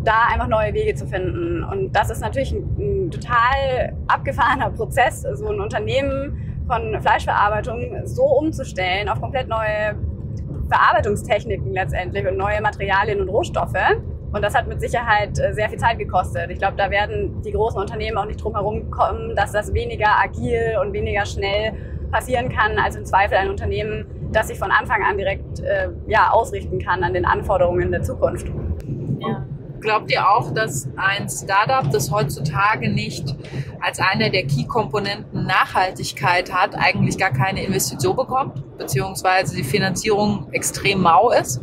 da 0.05 0.29
einfach 0.33 0.49
neue 0.49 0.73
Wege 0.75 0.95
zu 0.95 1.07
finden. 1.07 1.65
Und 1.65 1.93
das 1.93 2.11
ist 2.11 2.21
natürlich 2.21 2.53
ein, 2.53 2.65
ein 2.79 3.11
total 3.11 3.95
abgefahrener 4.07 4.71
Prozess, 4.71 5.23
so 5.23 5.49
ein 5.49 5.61
Unternehmen 5.61 6.65
von 6.67 7.01
Fleischverarbeitung 7.01 8.07
so 8.07 8.25
umzustellen 8.25 9.09
auf 9.09 9.21
komplett 9.21 9.49
neue 9.49 9.97
Verarbeitungstechniken 10.69 11.73
letztendlich 11.73 12.27
und 12.27 12.37
neue 12.37 12.61
Materialien 12.61 13.21
und 13.21 13.29
Rohstoffe. 13.29 13.75
Und 14.35 14.43
das 14.43 14.55
hat 14.55 14.67
mit 14.67 14.81
Sicherheit 14.81 15.39
äh, 15.39 15.55
sehr 15.55 15.69
viel 15.69 15.79
Zeit 15.79 15.97
gekostet. 15.97 16.51
Ich 16.51 16.59
glaube, 16.59 16.75
da 16.77 16.91
werden 16.91 17.41
die 17.43 17.53
großen 17.53 17.81
Unternehmen 17.81 18.19
auch 18.19 18.25
nicht 18.25 18.43
drum 18.43 18.55
herum 18.55 18.91
kommen, 18.91 19.37
dass 19.37 19.53
das 19.53 19.73
weniger 19.73 20.09
agil 20.21 20.77
und 20.83 20.93
weniger 20.93 21.25
schnell 21.25 21.73
passieren 22.11 22.49
kann, 22.49 22.77
als 22.79 22.97
im 22.97 23.05
Zweifel 23.05 23.37
ein 23.37 23.49
Unternehmen, 23.49 24.07
das 24.33 24.49
sich 24.49 24.59
von 24.59 24.73
Anfang 24.73 25.05
an 25.05 25.17
direkt 25.17 25.61
äh, 25.61 25.89
ja, 26.09 26.31
ausrichten 26.31 26.81
kann 26.81 27.05
an 27.05 27.15
den 27.15 27.25
Anforderungen 27.25 27.93
der 27.93 28.03
Zukunft. 28.03 28.49
Ja. 29.21 29.47
Glaubt 29.81 30.11
ihr 30.11 30.29
auch, 30.29 30.53
dass 30.53 30.89
ein 30.97 31.29
Startup, 31.29 31.89
das 31.93 32.11
heutzutage 32.11 32.89
nicht 32.89 33.37
als 33.81 34.01
eine 34.01 34.31
der 34.31 34.47
Key-Komponenten 34.47 35.47
Nachhaltigkeit 35.47 36.53
hat, 36.53 36.75
eigentlich 36.75 37.19
gar 37.19 37.33
keine 37.33 37.63
Investition 37.63 38.17
bekommt, 38.17 38.65
beziehungsweise 38.79 39.55
die 39.55 39.63
Finanzierung 39.63 40.49
extrem 40.53 41.03
mau 41.03 41.31
ist? 41.31 41.61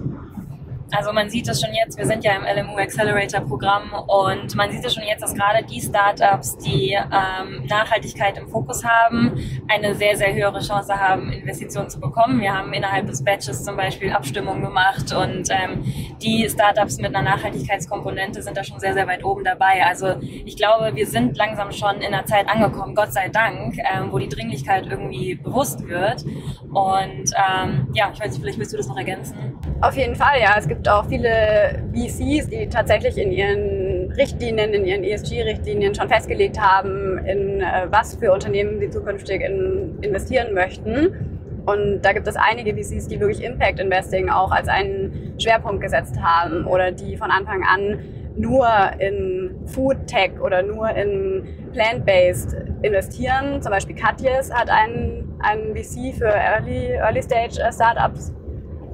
Also 0.92 1.14
man 1.14 1.30
sieht 1.30 1.48
es 1.48 1.62
schon 1.62 1.74
jetzt, 1.74 1.98
wir 1.98 2.06
sind 2.06 2.24
ja 2.24 2.34
im 2.34 2.44
LMU 2.44 2.78
Accelerator 2.78 3.42
Programm 3.42 3.94
und 4.08 4.56
man 4.56 4.72
sieht 4.72 4.84
es 4.84 4.94
schon 4.94 5.04
jetzt, 5.04 5.22
dass 5.22 5.34
gerade 5.34 5.64
die 5.64 5.80
Startups, 5.80 6.58
die 6.58 6.92
ähm, 6.92 7.66
Nachhaltigkeit 7.68 8.38
im 8.38 8.50
Fokus 8.50 8.84
haben, 8.84 9.32
eine 9.70 9.96
sehr, 9.96 10.18
sehr 10.18 10.34
höhere 10.34 10.60
Chance 10.60 11.00
haben, 11.00 11.32
Investitionen 11.32 11.90
zu 11.90 12.00
bekommen. 12.00 12.42
Wir 12.42 12.54
haben 12.54 12.74
innerhalb 12.74 13.08
des 13.08 13.24
Batches 13.24 13.64
zum 13.64 13.78
Beispiel 13.78 14.12
Abstimmungen 14.12 14.62
gemacht 14.62 15.14
und 15.14 15.50
ähm, 15.50 15.84
die 16.22 16.48
Startups 16.50 16.98
mit 16.98 17.16
einer 17.16 17.22
Nachhaltigkeitskomponente 17.22 18.42
sind 18.42 18.58
da 18.58 18.64
schon 18.64 18.80
sehr, 18.80 18.94
sehr 18.94 19.08
weit 19.08 19.24
oben 19.24 19.46
dabei. 19.46 19.86
Also 19.86 20.16
ich 20.20 20.58
glaube, 20.58 20.94
wir 20.94 21.08
sind 21.08 21.38
langsam 21.38 21.72
schon 21.72 22.02
in 22.02 22.14
einer 22.14 22.26
Zeit 22.26 22.50
angekommen, 22.50 22.96
Gott 22.96 23.14
sei 23.14 23.30
Dank, 23.30 23.78
ähm, 23.78 24.12
wo 24.12 24.20
die 24.20 24.30
Dringlichkeit 24.30 24.88
irgendwie 24.88 25.36
bewusst 25.36 25.88
wird. 25.88 26.26
Und 26.74 27.32
ähm, 27.36 27.88
ja, 27.94 28.12
ich 28.14 28.20
weiß 28.20 28.32
nicht, 28.32 28.42
vielleicht 28.42 28.60
willst 28.60 28.74
du 28.74 28.78
das 28.78 28.88
noch 28.88 28.98
ergänzen. 28.98 29.58
Auf 29.82 29.98
jeden 29.98 30.16
Fall, 30.16 30.40
ja. 30.40 30.56
Es 30.58 30.68
gibt 30.68 30.81
auch 30.90 31.06
viele 31.06 31.84
VCs, 31.94 32.48
die 32.50 32.68
tatsächlich 32.70 33.18
in 33.18 33.32
ihren 33.32 34.12
Richtlinien, 34.12 34.74
in 34.74 34.86
ihren 34.86 35.04
ESG-Richtlinien 35.04 35.96
schon 35.96 36.08
festgelegt 36.08 36.60
haben, 36.60 37.18
in 37.26 37.62
äh, 37.62 37.88
was 37.90 38.16
für 38.16 38.32
Unternehmen 38.32 38.80
sie 38.80 38.90
zukünftig 38.90 39.42
in, 39.42 39.98
investieren 40.02 40.54
möchten. 40.54 41.32
Und 41.66 42.02
da 42.02 42.14
gibt 42.14 42.28
es 42.28 42.36
einige 42.36 42.74
VCs, 42.74 43.08
die 43.08 43.20
wirklich 43.20 43.44
Impact 43.44 43.80
Investing 43.80 44.30
auch 44.30 44.52
als 44.52 44.68
einen 44.68 45.36
Schwerpunkt 45.38 45.82
gesetzt 45.82 46.16
haben 46.20 46.66
oder 46.66 46.92
die 46.92 47.18
von 47.18 47.30
Anfang 47.30 47.64
an 47.64 48.00
nur 48.36 48.68
in 49.00 49.56
Food 49.68 50.08
Tech 50.08 50.32
oder 50.42 50.64
nur 50.64 50.90
in 50.90 51.44
Plant-Based 51.74 52.56
investieren. 52.82 53.62
Zum 53.62 53.72
Beispiel 53.72 53.96
Katjes 53.96 54.52
hat 54.54 54.70
einen, 54.70 55.36
einen 55.40 55.76
VC 55.76 56.16
für 56.16 56.26
Early, 56.28 56.94
Early 56.94 57.22
Stage 57.22 57.62
äh, 57.62 57.72
Startups 57.72 58.34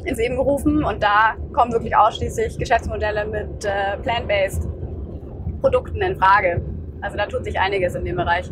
ins 0.08 0.18
Leben 0.18 0.36
gerufen 0.36 0.84
und 0.84 1.04
da 1.04 1.36
kommen 1.54 1.72
wirklich 1.72 1.96
ausschließlich 1.96 2.58
Geschäftsmodelle 2.58 3.26
mit 3.26 3.66
äh, 3.66 3.98
Plant-Based 4.02 4.68
Produkten 5.62 6.02
in 6.02 6.18
Frage. 6.18 6.62
Also 7.02 7.18
da 7.18 7.26
tut 7.26 7.44
sich 7.44 7.60
einiges 7.60 7.96
in 7.96 8.06
dem 8.06 8.16
Bereich. 8.16 8.50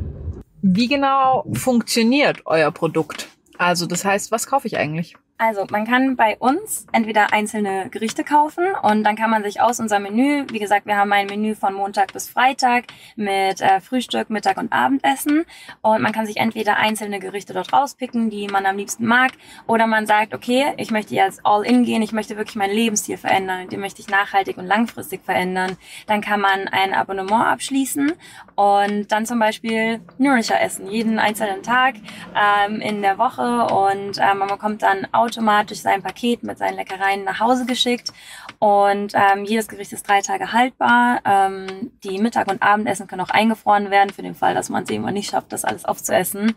Wie 0.61 0.87
genau 0.87 1.45
funktioniert 1.53 2.41
euer 2.45 2.71
Produkt? 2.71 3.27
Also 3.57 3.85
das 3.85 4.03
heißt, 4.03 4.31
was 4.31 4.47
kaufe 4.47 4.67
ich 4.67 4.77
eigentlich? 4.77 5.15
Also 5.37 5.65
man 5.69 5.85
kann 5.85 6.15
bei 6.15 6.37
uns 6.37 6.87
entweder 6.93 7.33
einzelne 7.33 7.89
Gerichte 7.89 8.23
kaufen 8.23 8.63
und 8.83 9.03
dann 9.03 9.17
kann 9.17 9.29
man 9.29 9.43
sich 9.43 9.59
aus 9.59 9.81
unserem 9.81 10.03
Menü, 10.03 10.45
wie 10.49 10.59
gesagt, 10.59 10.85
wir 10.85 10.95
haben 10.95 11.11
ein 11.11 11.27
Menü 11.27 11.55
von 11.55 11.73
Montag 11.73 12.13
bis 12.13 12.29
Freitag 12.29 12.85
mit 13.17 13.59
äh, 13.59 13.81
Frühstück, 13.81 14.29
Mittag 14.29 14.55
und 14.55 14.71
Abendessen 14.71 15.43
und 15.81 16.01
man 16.01 16.13
kann 16.13 16.25
sich 16.25 16.37
entweder 16.37 16.77
einzelne 16.77 17.19
Gerichte 17.19 17.51
dort 17.51 17.73
rauspicken, 17.73 18.29
die 18.29 18.47
man 18.47 18.65
am 18.65 18.77
liebsten 18.77 19.05
mag 19.05 19.33
oder 19.67 19.87
man 19.87 20.07
sagt, 20.07 20.33
okay, 20.33 20.73
ich 20.77 20.89
möchte 20.91 21.15
jetzt 21.15 21.41
all 21.43 21.65
in 21.65 21.83
gehen, 21.83 22.01
ich 22.01 22.13
möchte 22.13 22.37
wirklich 22.37 22.55
meinen 22.55 22.73
Lebensstil 22.73 23.17
verändern, 23.17 23.67
den 23.67 23.81
möchte 23.81 23.99
ich 23.99 24.07
nachhaltig 24.07 24.57
und 24.57 24.67
langfristig 24.67 25.21
verändern. 25.25 25.75
Dann 26.07 26.21
kann 26.21 26.39
man 26.39 26.69
ein 26.69 26.93
Abonnement 26.93 27.45
abschließen 27.45 28.13
und 28.55 29.11
dann 29.11 29.25
zum 29.25 29.39
Beispiel 29.39 29.99
Nourisher 30.17 30.61
essen, 30.61 30.89
jeden 30.89 31.19
einzelnen 31.19 31.61
Tag 31.61 31.95
ähm, 32.33 32.79
in 32.79 33.01
der 33.01 33.17
Woche 33.17 33.65
und 33.65 34.17
äh, 34.17 34.33
man 34.33 34.47
bekommt 34.47 34.81
dann 34.81 35.05
automatisch 35.25 35.79
sein 35.79 36.01
Paket 36.01 36.43
mit 36.43 36.57
seinen 36.57 36.75
Leckereien 36.75 37.23
nach 37.23 37.39
Hause 37.39 37.65
geschickt 37.65 38.11
und 38.59 39.13
ähm, 39.13 39.45
jedes 39.45 39.67
Gericht 39.67 39.93
ist 39.93 40.07
drei 40.07 40.21
Tage 40.21 40.51
haltbar. 40.51 41.19
Ähm, 41.25 41.91
die 42.03 42.19
Mittag- 42.19 42.47
und 42.47 42.61
Abendessen 42.61 43.07
können 43.07 43.21
auch 43.21 43.29
eingefroren 43.29 43.91
werden 43.91 44.11
für 44.11 44.21
den 44.21 44.35
Fall, 44.35 44.53
dass 44.53 44.69
man 44.69 44.83
es 44.83 44.89
irgendwann 44.89 45.13
nicht 45.13 45.31
schafft, 45.31 45.51
das 45.51 45.65
alles 45.65 45.85
aufzuessen. 45.85 46.55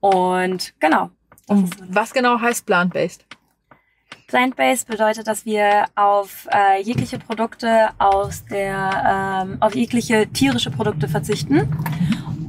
Und 0.00 0.74
genau. 0.80 1.10
Und 1.46 1.74
was 1.88 2.12
genau 2.12 2.40
heißt 2.40 2.66
plant-based? 2.66 3.24
Plant-based 4.26 4.86
bedeutet, 4.86 5.26
dass 5.26 5.46
wir 5.46 5.86
auf 5.94 6.46
äh, 6.52 6.82
jegliche 6.82 7.18
Produkte 7.18 7.88
aus 7.98 8.44
der, 8.44 9.44
ähm, 9.46 9.56
auf 9.60 9.74
jegliche 9.74 10.28
tierische 10.28 10.70
Produkte 10.70 11.08
verzichten 11.08 11.74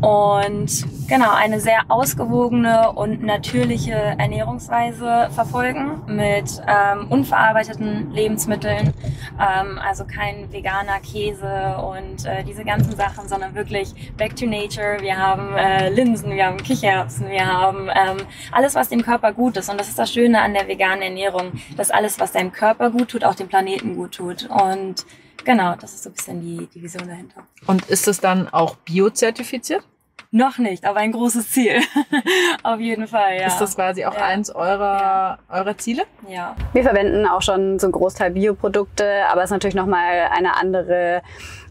und 0.02 0.86
genau 1.10 1.34
eine 1.34 1.60
sehr 1.60 1.82
ausgewogene 1.90 2.92
und 2.92 3.24
natürliche 3.24 3.94
Ernährungsweise 3.94 5.30
verfolgen 5.32 6.04
mit 6.08 6.62
ähm, 6.68 7.08
unverarbeiteten 7.10 8.12
Lebensmitteln, 8.12 8.94
ähm, 9.40 9.80
also 9.80 10.06
kein 10.06 10.52
veganer 10.54 11.00
Käse 11.00 11.78
und 11.78 12.26
äh, 12.26 12.44
diese 12.44 12.64
ganzen 12.64 12.96
Sachen, 12.96 13.28
sondern 13.28 13.56
wirklich 13.56 14.14
back 14.18 14.36
to 14.36 14.46
nature. 14.46 14.98
Wir 15.02 15.18
haben 15.18 15.56
äh, 15.56 15.90
Linsen, 15.90 16.30
wir 16.30 16.46
haben 16.46 16.58
Kichererbsen, 16.58 17.28
wir 17.30 17.46
haben 17.46 17.90
ähm, 17.90 18.18
alles, 18.52 18.76
was 18.76 18.90
dem 18.90 19.02
Körper 19.02 19.34
gut 19.34 19.58
ist. 19.58 19.70
Und 19.70 19.80
das 19.80 19.90
ist 19.90 19.98
das 19.98 20.14
Schöne 20.14 20.42
an 20.42 20.54
der 20.54 20.68
veganen 20.68 21.02
Ernährung, 21.02 21.54
dass 21.76 21.90
alles, 21.90 22.20
was 22.20 22.34
deinem 22.34 22.52
Körper 22.52 22.92
gut 22.92 23.10
tut, 23.10 23.24
auch 23.24 23.36
dem 23.36 23.48
Planeten 23.48 23.96
gut 23.96 24.14
tut. 24.14 24.48
Und 24.50 25.06
Genau, 25.46 25.74
das 25.80 25.94
ist 25.94 26.04
so 26.04 26.10
ein 26.10 26.14
bisschen 26.14 26.42
die, 26.42 26.68
die 26.68 26.84
Vision 26.84 27.08
dahinter. 27.08 27.44
Und 27.66 27.90
ist 27.90 28.10
es 28.10 28.20
dann 28.20 28.50
auch 28.50 28.76
biozertifiziert? 28.76 29.84
Noch 30.32 30.60
nicht, 30.60 30.86
aber 30.86 31.00
ein 31.00 31.12
großes 31.12 31.52
Ziel. 31.52 31.82
Auf 32.64 32.80
jeden 32.80 33.08
Fall, 33.08 33.40
ja. 33.40 33.48
Ist 33.48 33.58
das 33.58 33.76
quasi 33.76 34.06
auch 34.06 34.14
ja. 34.14 34.26
eins 34.26 34.54
eurer, 34.54 34.78
ja. 35.00 35.38
eurer 35.50 35.76
Ziele? 35.78 36.04
Ja. 36.28 36.56
Wir 36.72 36.84
verwenden 36.84 37.26
auch 37.26 37.42
schon 37.42 37.80
so 37.80 37.88
einen 37.88 37.94
Großteil 37.94 38.32
Bioprodukte, 38.32 39.26
aber 39.28 39.42
es 39.42 39.46
ist 39.46 39.54
natürlich 39.54 39.76
nochmal 39.76 40.30
eine 40.32 40.56
andere 40.56 41.24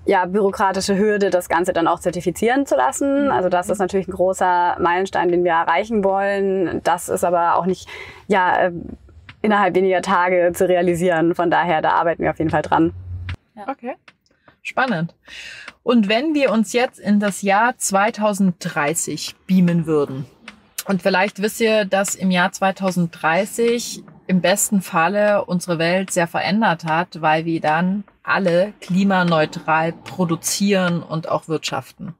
ja, 0.06 0.24
bürokratische 0.24 0.98
Hürde, 0.98 1.30
das 1.30 1.48
Ganze 1.48 1.72
dann 1.72 1.86
auch 1.86 2.00
zertifizieren 2.00 2.66
zu 2.66 2.74
lassen. 2.74 3.26
Mhm. 3.26 3.30
Also 3.30 3.48
das 3.48 3.68
ist 3.68 3.78
natürlich 3.78 4.08
ein 4.08 4.12
großer 4.12 4.76
Meilenstein, 4.80 5.28
den 5.28 5.44
wir 5.44 5.52
erreichen 5.52 6.02
wollen. 6.02 6.80
Das 6.82 7.08
ist 7.08 7.24
aber 7.24 7.56
auch 7.56 7.66
nicht, 7.66 7.88
ja, 8.26 8.56
äh, 8.56 8.72
innerhalb 9.40 9.76
weniger 9.76 10.02
Tage 10.02 10.50
zu 10.52 10.68
realisieren. 10.68 11.36
Von 11.36 11.48
daher, 11.48 11.80
da 11.80 11.90
arbeiten 11.90 12.24
wir 12.24 12.30
auf 12.30 12.38
jeden 12.38 12.50
Fall 12.50 12.62
dran. 12.62 12.92
Ja. 13.54 13.68
Okay. 13.68 13.94
Spannend. 14.68 15.14
Und 15.82 16.10
wenn 16.10 16.34
wir 16.34 16.52
uns 16.52 16.74
jetzt 16.74 16.98
in 16.98 17.20
das 17.20 17.40
Jahr 17.40 17.78
2030 17.78 19.34
beamen 19.46 19.86
würden, 19.86 20.26
und 20.84 21.00
vielleicht 21.00 21.40
wisst 21.40 21.62
ihr, 21.62 21.86
dass 21.86 22.14
im 22.14 22.30
Jahr 22.30 22.52
2030 22.52 24.02
im 24.26 24.42
besten 24.42 24.82
Falle 24.82 25.46
unsere 25.46 25.78
Welt 25.78 26.10
sehr 26.10 26.26
verändert 26.26 26.84
hat, 26.84 27.22
weil 27.22 27.46
wir 27.46 27.62
dann 27.62 28.04
alle 28.22 28.74
klimaneutral 28.82 29.92
produzieren 29.92 31.02
und 31.02 31.30
auch 31.30 31.48
wirtschaften. 31.48 32.14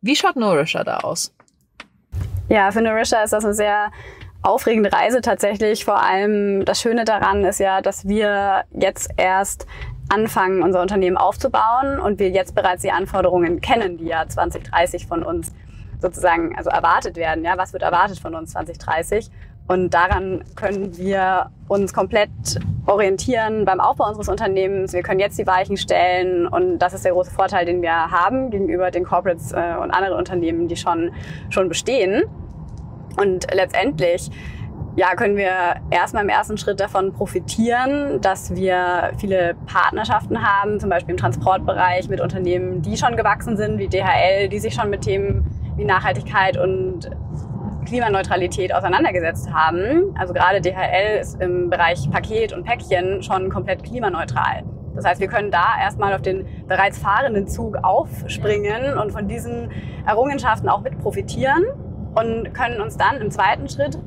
Wie 0.00 0.16
schaut 0.16 0.36
Nourisher 0.36 0.84
da 0.84 1.00
aus? 1.00 1.34
Ja, 2.48 2.70
für 2.70 2.80
Nourisher 2.80 3.22
ist 3.22 3.34
das 3.34 3.44
eine 3.44 3.52
sehr 3.52 3.92
aufregende 4.40 4.90
Reise 4.90 5.20
tatsächlich. 5.20 5.84
Vor 5.84 6.02
allem 6.02 6.64
das 6.64 6.80
Schöne 6.80 7.04
daran 7.04 7.44
ist 7.44 7.60
ja, 7.60 7.82
dass 7.82 8.08
wir 8.08 8.64
jetzt 8.72 9.10
erst 9.18 9.66
anfangen, 10.10 10.62
unser 10.62 10.82
Unternehmen 10.82 11.16
aufzubauen 11.16 11.98
und 11.98 12.18
wir 12.18 12.30
jetzt 12.30 12.54
bereits 12.54 12.82
die 12.82 12.90
Anforderungen 12.90 13.60
kennen, 13.60 13.96
die 13.96 14.06
ja 14.06 14.26
2030 14.26 15.06
von 15.06 15.22
uns 15.22 15.52
sozusagen 16.00 16.56
also 16.56 16.70
erwartet 16.70 17.16
werden. 17.16 17.44
Ja, 17.44 17.56
was 17.56 17.72
wird 17.72 17.82
erwartet 17.82 18.18
von 18.18 18.34
uns 18.34 18.52
2030? 18.52 19.30
Und 19.68 19.94
daran 19.94 20.42
können 20.56 20.96
wir 20.96 21.50
uns 21.68 21.94
komplett 21.94 22.30
orientieren 22.86 23.64
beim 23.64 23.78
Aufbau 23.78 24.08
unseres 24.08 24.28
Unternehmens. 24.28 24.92
Wir 24.92 25.02
können 25.02 25.20
jetzt 25.20 25.38
die 25.38 25.46
Weichen 25.46 25.76
stellen 25.76 26.48
und 26.48 26.80
das 26.80 26.92
ist 26.92 27.04
der 27.04 27.12
große 27.12 27.30
Vorteil, 27.30 27.66
den 27.66 27.80
wir 27.80 27.92
haben 27.92 28.50
gegenüber 28.50 28.90
den 28.90 29.04
Corporates 29.04 29.52
äh, 29.52 29.76
und 29.80 29.92
anderen 29.92 30.18
Unternehmen, 30.18 30.66
die 30.66 30.74
schon, 30.74 31.12
schon 31.50 31.68
bestehen. 31.68 32.24
Und 33.16 33.46
letztendlich 33.54 34.30
ja, 34.96 35.14
können 35.14 35.36
wir 35.36 35.76
erstmal 35.90 36.24
im 36.24 36.28
ersten 36.28 36.58
Schritt 36.58 36.80
davon 36.80 37.12
profitieren, 37.12 38.20
dass 38.20 38.54
wir 38.54 39.12
viele 39.18 39.54
Partnerschaften 39.66 40.42
haben, 40.42 40.80
zum 40.80 40.90
Beispiel 40.90 41.12
im 41.12 41.16
Transportbereich 41.16 42.08
mit 42.08 42.20
Unternehmen, 42.20 42.82
die 42.82 42.96
schon 42.96 43.16
gewachsen 43.16 43.56
sind, 43.56 43.78
wie 43.78 43.88
DHL, 43.88 44.48
die 44.48 44.58
sich 44.58 44.74
schon 44.74 44.90
mit 44.90 45.02
Themen 45.02 45.46
wie 45.76 45.84
Nachhaltigkeit 45.84 46.56
und 46.56 47.08
Klimaneutralität 47.86 48.74
auseinandergesetzt 48.74 49.52
haben. 49.52 50.14
Also 50.18 50.34
gerade 50.34 50.60
DHL 50.60 51.20
ist 51.20 51.40
im 51.40 51.70
Bereich 51.70 52.10
Paket 52.10 52.52
und 52.52 52.64
Päckchen 52.64 53.22
schon 53.22 53.48
komplett 53.48 53.82
klimaneutral. 53.84 54.64
Das 54.96 55.04
heißt, 55.04 55.20
wir 55.20 55.28
können 55.28 55.50
da 55.50 55.66
erstmal 55.80 56.14
auf 56.14 56.22
den 56.22 56.46
bereits 56.66 56.98
fahrenden 56.98 57.46
Zug 57.46 57.76
aufspringen 57.82 58.98
und 58.98 59.12
von 59.12 59.28
diesen 59.28 59.70
Errungenschaften 60.06 60.68
auch 60.68 60.82
mit 60.82 60.98
profitieren 60.98 61.64
und 62.14 62.52
können 62.52 62.80
uns 62.80 62.96
dann 62.96 63.20
im 63.20 63.30
zweiten 63.30 63.68
Schritt 63.68 63.98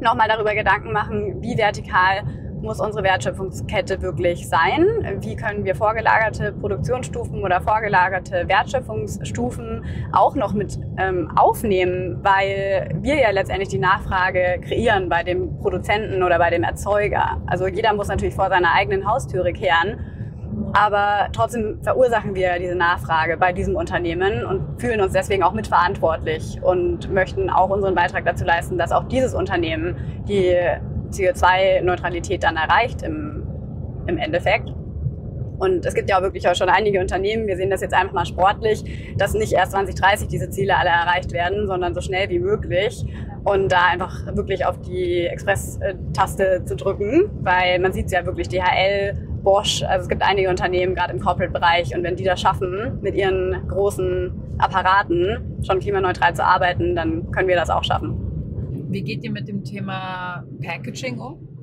nochmal 0.00 0.28
darüber 0.28 0.54
Gedanken 0.54 0.92
machen, 0.92 1.42
wie 1.42 1.56
vertikal 1.56 2.22
muss 2.64 2.80
unsere 2.80 3.04
Wertschöpfungskette 3.04 4.02
wirklich 4.02 4.48
sein? 4.48 4.86
Wie 5.20 5.36
können 5.36 5.64
wir 5.64 5.74
vorgelagerte 5.74 6.52
Produktionsstufen 6.52 7.42
oder 7.42 7.60
vorgelagerte 7.60 8.48
Wertschöpfungsstufen 8.48 9.84
auch 10.12 10.34
noch 10.34 10.54
mit 10.54 10.78
ähm, 10.98 11.30
aufnehmen, 11.36 12.18
weil 12.22 12.88
wir 13.00 13.20
ja 13.20 13.30
letztendlich 13.30 13.68
die 13.68 13.78
Nachfrage 13.78 14.60
kreieren 14.62 15.08
bei 15.08 15.22
dem 15.22 15.58
Produzenten 15.58 16.22
oder 16.22 16.38
bei 16.38 16.50
dem 16.50 16.62
Erzeuger. 16.62 17.40
Also 17.46 17.66
jeder 17.68 17.92
muss 17.94 18.08
natürlich 18.08 18.34
vor 18.34 18.48
seiner 18.48 18.72
eigenen 18.72 19.06
Haustüre 19.06 19.52
kehren. 19.52 20.00
Aber 20.72 21.28
trotzdem 21.32 21.78
verursachen 21.82 22.34
wir 22.34 22.58
diese 22.58 22.74
Nachfrage 22.74 23.36
bei 23.36 23.52
diesem 23.52 23.76
Unternehmen 23.76 24.44
und 24.44 24.80
fühlen 24.80 25.00
uns 25.00 25.12
deswegen 25.12 25.42
auch 25.44 25.52
mitverantwortlich 25.52 26.60
und 26.62 27.12
möchten 27.12 27.48
auch 27.48 27.70
unseren 27.70 27.94
Beitrag 27.94 28.24
dazu 28.24 28.44
leisten, 28.44 28.76
dass 28.76 28.90
auch 28.90 29.04
dieses 29.04 29.34
Unternehmen 29.34 29.96
die 30.28 30.52
CO2-Neutralität 31.10 32.42
dann 32.42 32.56
erreicht 32.56 33.02
im, 33.02 33.44
im 34.06 34.18
Endeffekt. 34.18 34.72
Und 35.58 35.86
es 35.86 35.94
gibt 35.94 36.10
ja 36.10 36.18
auch 36.18 36.22
wirklich 36.22 36.48
auch 36.48 36.56
schon 36.56 36.68
einige 36.68 37.00
Unternehmen, 37.00 37.46
wir 37.46 37.56
sehen 37.56 37.70
das 37.70 37.80
jetzt 37.80 37.94
einfach 37.94 38.12
mal 38.12 38.26
sportlich, 38.26 39.14
dass 39.16 39.34
nicht 39.34 39.52
erst 39.52 39.72
2030 39.72 40.26
diese 40.26 40.50
Ziele 40.50 40.76
alle 40.76 40.90
erreicht 40.90 41.32
werden, 41.32 41.68
sondern 41.68 41.94
so 41.94 42.00
schnell 42.00 42.28
wie 42.28 42.40
möglich. 42.40 43.04
Und 43.44 43.70
da 43.70 43.86
einfach 43.92 44.26
wirklich 44.34 44.66
auf 44.66 44.80
die 44.80 45.26
Express-Taste 45.26 46.64
zu 46.64 46.74
drücken, 46.74 47.30
weil 47.42 47.78
man 47.78 47.92
sieht 47.92 48.06
es 48.06 48.12
ja 48.12 48.26
wirklich, 48.26 48.48
DHL, 48.48 49.14
Bosch, 49.44 49.82
also 49.82 50.02
es 50.02 50.08
gibt 50.08 50.22
einige 50.22 50.50
Unternehmen, 50.50 50.94
gerade 50.94 51.12
im 51.12 51.20
Corporate-Bereich, 51.20 51.94
und 51.94 52.02
wenn 52.02 52.16
die 52.16 52.24
das 52.24 52.40
schaffen, 52.40 52.98
mit 53.02 53.14
ihren 53.14 53.68
großen 53.68 54.32
Apparaten 54.58 55.62
schon 55.64 55.78
klimaneutral 55.78 56.34
zu 56.34 56.44
arbeiten, 56.44 56.96
dann 56.96 57.30
können 57.30 57.48
wir 57.48 57.56
das 57.56 57.70
auch 57.70 57.84
schaffen. 57.84 58.16
Wie 58.88 59.02
geht 59.02 59.22
ihr 59.22 59.30
mit 59.30 59.46
dem 59.46 59.62
Thema 59.62 60.44
Packaging 60.62 61.18
um? 61.18 61.53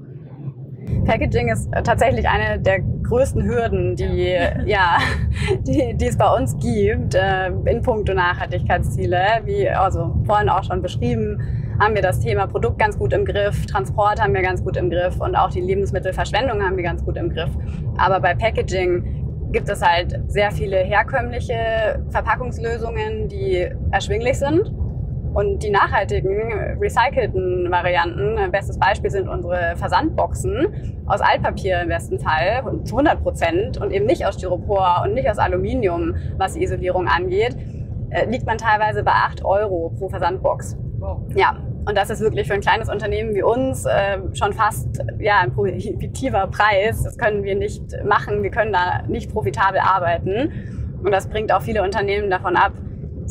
Packaging 1.05 1.49
ist 1.49 1.69
tatsächlich 1.83 2.27
eine 2.27 2.59
der 2.59 2.79
größten 2.79 3.43
Hürden, 3.43 3.95
die, 3.95 4.37
ja, 4.65 4.97
die, 5.67 5.93
die 5.95 6.07
es 6.07 6.17
bei 6.17 6.33
uns 6.33 6.57
gibt 6.59 7.15
äh, 7.15 7.47
in 7.65 7.81
puncto 7.81 8.13
Nachhaltigkeitsziele. 8.13 9.41
Wie 9.45 9.69
also 9.69 10.15
vorhin 10.25 10.49
auch 10.49 10.63
schon 10.63 10.81
beschrieben, 10.81 11.41
haben 11.79 11.95
wir 11.95 12.01
das 12.01 12.19
Thema 12.19 12.47
Produkt 12.47 12.77
ganz 12.77 12.97
gut 12.97 13.11
im 13.13 13.25
Griff, 13.25 13.65
Transport 13.65 14.21
haben 14.21 14.33
wir 14.33 14.41
ganz 14.41 14.63
gut 14.63 14.77
im 14.77 14.89
Griff 14.89 15.19
und 15.19 15.35
auch 15.35 15.49
die 15.49 15.61
Lebensmittelverschwendung 15.61 16.61
haben 16.61 16.77
wir 16.77 16.83
ganz 16.83 17.03
gut 17.03 17.17
im 17.17 17.29
Griff. 17.29 17.49
Aber 17.97 18.19
bei 18.19 18.35
Packaging 18.35 19.49
gibt 19.51 19.67
es 19.67 19.81
halt 19.81 20.19
sehr 20.27 20.51
viele 20.51 20.77
herkömmliche 20.77 22.03
Verpackungslösungen, 22.09 23.27
die 23.27 23.67
erschwinglich 23.91 24.37
sind 24.37 24.71
und 25.33 25.63
die 25.63 25.69
nachhaltigen, 25.69 26.77
recycelten 26.79 27.71
Varianten, 27.71 28.51
bestes 28.51 28.77
Beispiel 28.77 29.09
sind 29.09 29.29
unsere 29.29 29.75
Versandboxen 29.77 31.03
aus 31.05 31.21
Altpapier 31.21 31.81
im 31.81 31.89
besten 31.89 32.19
Fall 32.19 32.63
zu 32.83 32.97
100 32.97 33.21
Prozent 33.21 33.77
und 33.77 33.91
eben 33.91 34.05
nicht 34.05 34.25
aus 34.25 34.35
Styropor 34.35 35.03
und 35.03 35.13
nicht 35.13 35.29
aus 35.29 35.37
Aluminium, 35.37 36.15
was 36.37 36.53
die 36.53 36.63
Isolierung 36.63 37.07
angeht, 37.07 37.55
äh, 38.09 38.25
liegt 38.25 38.45
man 38.45 38.57
teilweise 38.57 39.03
bei 39.03 39.11
8 39.11 39.45
Euro 39.45 39.93
pro 39.97 40.09
Versandbox. 40.09 40.77
Wow. 40.99 41.21
Ja, 41.35 41.57
und 41.85 41.97
das 41.97 42.09
ist 42.09 42.19
wirklich 42.21 42.47
für 42.47 42.53
ein 42.53 42.61
kleines 42.61 42.89
Unternehmen 42.89 43.33
wie 43.33 43.41
uns 43.41 43.85
äh, 43.85 44.19
schon 44.33 44.53
fast 44.53 45.03
ja, 45.19 45.39
ein 45.39 45.51
prohibitiver 45.51 46.47
Preis. 46.47 47.03
Das 47.03 47.17
können 47.17 47.43
wir 47.43 47.55
nicht 47.55 47.81
machen. 48.05 48.43
Wir 48.43 48.51
können 48.51 48.71
da 48.71 49.01
nicht 49.07 49.31
profitabel 49.31 49.79
arbeiten. 49.79 50.51
Und 51.03 51.11
das 51.11 51.27
bringt 51.27 51.51
auch 51.51 51.61
viele 51.61 51.81
Unternehmen 51.81 52.29
davon 52.29 52.55
ab, 52.55 52.73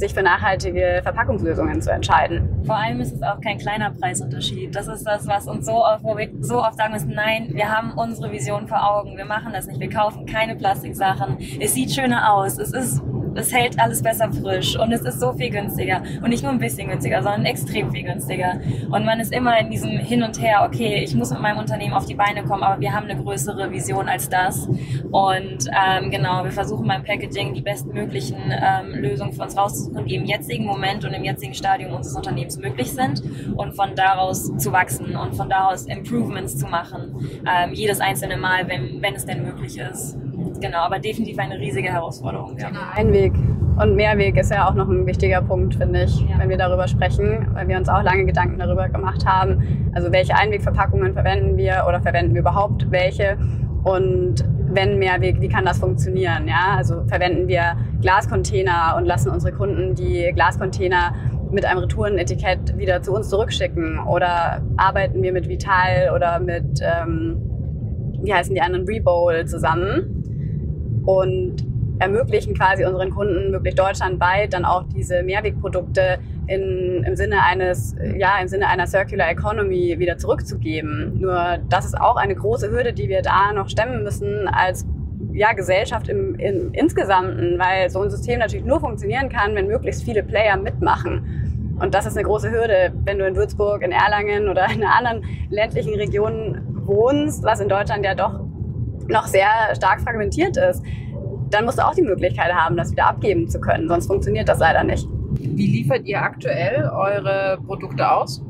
sich 0.00 0.14
für 0.14 0.22
nachhaltige 0.22 1.00
Verpackungslösungen 1.02 1.80
zu 1.80 1.92
entscheiden. 1.92 2.48
Vor 2.64 2.76
allem 2.76 3.00
ist 3.00 3.12
es 3.12 3.22
auch 3.22 3.40
kein 3.40 3.58
kleiner 3.58 3.90
Preisunterschied. 3.90 4.74
Das 4.74 4.88
ist 4.88 5.04
das, 5.04 5.26
was 5.26 5.46
uns 5.46 5.66
so 5.66 5.84
oft, 5.84 6.02
wo 6.02 6.16
wir 6.16 6.30
so 6.40 6.62
oft 6.62 6.76
sagen 6.76 6.92
müssen, 6.92 7.12
nein, 7.14 7.50
wir 7.52 7.70
haben 7.70 7.92
unsere 7.92 8.32
Vision 8.32 8.66
vor 8.66 8.82
Augen, 8.82 9.16
wir 9.16 9.26
machen 9.26 9.52
das 9.52 9.66
nicht, 9.66 9.78
wir 9.78 9.90
kaufen 9.90 10.26
keine 10.26 10.56
Plastiksachen. 10.56 11.38
Es 11.60 11.74
sieht 11.74 11.92
schöner 11.92 12.32
aus, 12.32 12.58
es 12.58 12.72
ist 12.72 13.02
es 13.34 13.52
hält 13.52 13.78
alles 13.78 14.02
besser 14.02 14.30
frisch 14.32 14.78
und 14.78 14.92
es 14.92 15.02
ist 15.02 15.20
so 15.20 15.32
viel 15.32 15.50
günstiger. 15.50 16.02
Und 16.22 16.30
nicht 16.30 16.42
nur 16.42 16.52
ein 16.52 16.58
bisschen 16.58 16.88
günstiger, 16.88 17.22
sondern 17.22 17.44
extrem 17.44 17.90
viel 17.90 18.04
günstiger. 18.04 18.60
Und 18.90 19.04
man 19.04 19.20
ist 19.20 19.32
immer 19.32 19.58
in 19.58 19.70
diesem 19.70 19.90
Hin 19.90 20.22
und 20.22 20.40
Her, 20.40 20.66
okay, 20.66 21.02
ich 21.04 21.14
muss 21.14 21.30
mit 21.30 21.40
meinem 21.40 21.58
Unternehmen 21.58 21.94
auf 21.94 22.06
die 22.06 22.14
Beine 22.14 22.42
kommen, 22.44 22.62
aber 22.62 22.80
wir 22.80 22.92
haben 22.92 23.08
eine 23.08 23.20
größere 23.20 23.70
Vision 23.70 24.08
als 24.08 24.28
das. 24.28 24.66
Und 25.10 25.66
ähm, 25.70 26.10
genau, 26.10 26.44
wir 26.44 26.52
versuchen 26.52 26.86
beim 26.86 27.04
Packaging 27.04 27.54
die 27.54 27.62
bestmöglichen 27.62 28.38
ähm, 28.50 28.94
Lösungen 28.94 29.32
für 29.32 29.42
uns 29.42 29.56
rauszusuchen, 29.56 30.06
die 30.06 30.16
im 30.16 30.24
jetzigen 30.24 30.64
Moment 30.64 31.04
und 31.04 31.12
im 31.12 31.24
jetzigen 31.24 31.54
Stadium 31.54 31.92
unseres 31.92 32.16
Unternehmens 32.16 32.58
möglich 32.58 32.90
sind 32.92 33.22
und 33.56 33.74
von 33.74 33.94
daraus 33.94 34.56
zu 34.56 34.72
wachsen 34.72 35.16
und 35.16 35.34
von 35.34 35.48
daraus 35.48 35.86
Improvements 35.86 36.56
zu 36.56 36.66
machen. 36.66 37.28
Ähm, 37.46 37.72
jedes 37.72 38.00
einzelne 38.00 38.36
Mal, 38.36 38.68
wenn, 38.68 39.00
wenn 39.02 39.14
es 39.14 39.24
denn 39.24 39.42
möglich 39.44 39.78
ist. 39.78 40.16
Genau, 40.60 40.78
aber 40.78 40.98
definitiv 40.98 41.38
eine 41.38 41.58
riesige 41.58 41.88
Herausforderung. 41.88 42.56
Ja. 42.58 42.68
Genau. 42.68 42.80
Einweg 42.94 43.32
und 43.80 43.96
Mehrweg 43.96 44.36
ist 44.36 44.50
ja 44.50 44.68
auch 44.68 44.74
noch 44.74 44.88
ein 44.88 45.06
wichtiger 45.06 45.40
Punkt, 45.40 45.74
finde 45.74 46.04
ich, 46.04 46.20
ja. 46.20 46.38
wenn 46.38 46.50
wir 46.50 46.58
darüber 46.58 46.86
sprechen, 46.86 47.48
weil 47.54 47.66
wir 47.68 47.78
uns 47.78 47.88
auch 47.88 48.02
lange 48.02 48.26
Gedanken 48.26 48.58
darüber 48.58 48.88
gemacht 48.88 49.24
haben. 49.26 49.90
Also 49.94 50.12
welche 50.12 50.34
Einwegverpackungen 50.36 51.14
verwenden 51.14 51.56
wir 51.56 51.84
oder 51.88 52.00
verwenden 52.00 52.34
wir 52.34 52.40
überhaupt 52.40 52.90
welche? 52.90 53.38
Und 53.84 54.44
wenn 54.72 54.98
Mehrweg, 54.98 55.40
wie 55.40 55.48
kann 55.48 55.64
das 55.64 55.78
funktionieren? 55.78 56.46
Ja, 56.46 56.76
also 56.76 57.04
verwenden 57.06 57.48
wir 57.48 57.76
Glascontainer 58.00 58.94
und 58.96 59.06
lassen 59.06 59.30
unsere 59.30 59.54
Kunden 59.54 59.94
die 59.94 60.30
Glascontainer 60.34 61.14
mit 61.50 61.64
einem 61.64 61.80
Retourenetikett 61.80 62.76
wieder 62.76 63.02
zu 63.02 63.12
uns 63.12 63.28
zurückschicken? 63.28 63.98
Oder 64.00 64.62
arbeiten 64.76 65.22
wir 65.22 65.32
mit 65.32 65.48
Vital 65.48 66.12
oder 66.14 66.38
mit, 66.38 66.80
ähm, 66.82 67.40
wie 68.22 68.32
heißen 68.32 68.54
die 68.54 68.60
anderen, 68.60 68.86
Rebowl 68.86 69.46
zusammen? 69.46 70.19
Und 71.18 71.56
ermöglichen 71.98 72.54
quasi 72.54 72.84
unseren 72.84 73.10
Kunden 73.10 73.50
möglichst 73.50 73.78
deutschlandweit 73.78 74.54
dann 74.54 74.64
auch 74.64 74.84
diese 74.94 75.22
Mehrwegprodukte 75.22 76.18
in, 76.46 77.04
im 77.04 77.14
Sinne 77.14 77.42
eines, 77.44 77.94
ja, 78.16 78.38
im 78.40 78.48
Sinne 78.48 78.68
einer 78.68 78.86
Circular 78.86 79.30
Economy 79.30 79.98
wieder 79.98 80.16
zurückzugeben. 80.16 81.20
Nur 81.20 81.58
das 81.68 81.84
ist 81.84 82.00
auch 82.00 82.16
eine 82.16 82.34
große 82.34 82.70
Hürde, 82.70 82.92
die 82.92 83.08
wir 83.08 83.22
da 83.22 83.52
noch 83.52 83.68
stemmen 83.68 84.02
müssen 84.02 84.48
als 84.48 84.86
ja, 85.32 85.52
Gesellschaft 85.52 86.08
im, 86.08 86.36
im 86.36 86.72
Insgesamten, 86.72 87.58
weil 87.58 87.90
so 87.90 88.00
ein 88.00 88.10
System 88.10 88.38
natürlich 88.38 88.64
nur 88.64 88.80
funktionieren 88.80 89.28
kann, 89.28 89.54
wenn 89.54 89.66
möglichst 89.66 90.02
viele 90.02 90.22
Player 90.22 90.56
mitmachen. 90.56 91.76
Und 91.80 91.94
das 91.94 92.06
ist 92.06 92.16
eine 92.16 92.26
große 92.26 92.50
Hürde, 92.50 92.92
wenn 93.04 93.18
du 93.18 93.26
in 93.26 93.36
Würzburg, 93.36 93.82
in 93.82 93.92
Erlangen 93.92 94.48
oder 94.48 94.66
in 94.70 94.84
anderen 94.84 95.22
ländlichen 95.50 95.94
Region 95.94 96.60
wohnst, 96.84 97.44
was 97.44 97.60
in 97.60 97.68
Deutschland 97.68 98.04
ja 98.04 98.14
doch 98.14 98.40
noch 99.10 99.26
sehr 99.26 99.48
stark 99.74 100.00
fragmentiert 100.00 100.56
ist, 100.56 100.82
dann 101.50 101.64
musst 101.64 101.78
du 101.78 101.86
auch 101.86 101.94
die 101.94 102.02
Möglichkeit 102.02 102.52
haben, 102.52 102.76
das 102.76 102.92
wieder 102.92 103.06
abgeben 103.06 103.48
zu 103.48 103.60
können. 103.60 103.88
Sonst 103.88 104.06
funktioniert 104.06 104.48
das 104.48 104.58
leider 104.58 104.84
nicht. 104.84 105.06
Wie 105.32 105.66
liefert 105.66 106.06
ihr 106.06 106.22
aktuell 106.22 106.88
eure 106.92 107.58
Produkte 107.66 108.10
aus? 108.10 108.42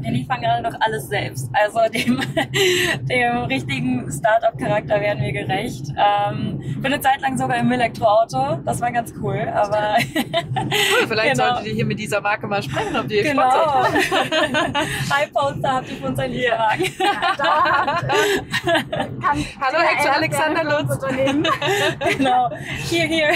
Wir 0.00 0.10
liefern 0.10 0.40
gerade 0.40 0.62
noch 0.62 0.80
alles 0.80 1.08
selbst. 1.08 1.50
Also 1.52 1.80
dem, 1.92 2.20
dem 3.02 3.36
richtigen 3.44 4.10
Startup-Charakter 4.10 5.00
werden 5.00 5.22
wir 5.22 5.32
gerecht. 5.32 5.86
Ähm, 5.96 6.60
für 6.80 6.86
eine 6.86 7.00
Zeit 7.00 7.20
lang 7.20 7.36
sogar 7.36 7.56
im 7.58 7.70
Elektroauto. 7.70 8.60
Das 8.64 8.80
war 8.80 8.90
ganz 8.90 9.12
cool. 9.22 9.48
Aber 9.54 9.96
cool, 10.14 11.08
vielleicht 11.08 11.34
genau. 11.34 11.48
solltet 11.48 11.66
ihr 11.66 11.74
hier 11.74 11.86
mit 11.86 11.98
dieser 11.98 12.20
Marke 12.20 12.46
mal 12.46 12.62
sprechen, 12.62 12.96
ob 12.96 13.08
die 13.08 13.22
genau. 13.22 13.84
Hi 13.84 15.26
Poster, 15.32 15.72
habt 15.72 15.90
ihr 15.90 15.96
für 15.96 16.06
uns 16.06 16.18
einen 16.18 16.34
Lieferwagen? 16.34 16.84
Ja, 16.98 18.00
Hallo, 19.60 19.78
Ex 19.92 20.06
Alexander 20.06 20.64
Lutz. 20.64 20.98
genau. 22.16 22.50
Hier, 22.88 23.04
hier. 23.04 23.30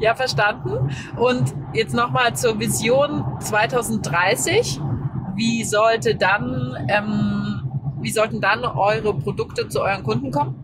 ja, 0.00 0.14
verstanden. 0.14 0.90
Und 1.16 1.54
jetzt 1.72 1.94
nochmal 1.94 2.34
zur 2.34 2.58
Vision 2.58 3.24
2030 3.40 4.80
wie 5.38 5.64
sollte 5.64 6.16
dann, 6.16 6.76
ähm, 6.88 7.62
wie 8.00 8.10
sollten 8.10 8.40
dann 8.40 8.64
eure 8.64 9.14
Produkte 9.14 9.68
zu 9.68 9.80
euren 9.80 10.02
Kunden 10.02 10.30
kommen? 10.30 10.56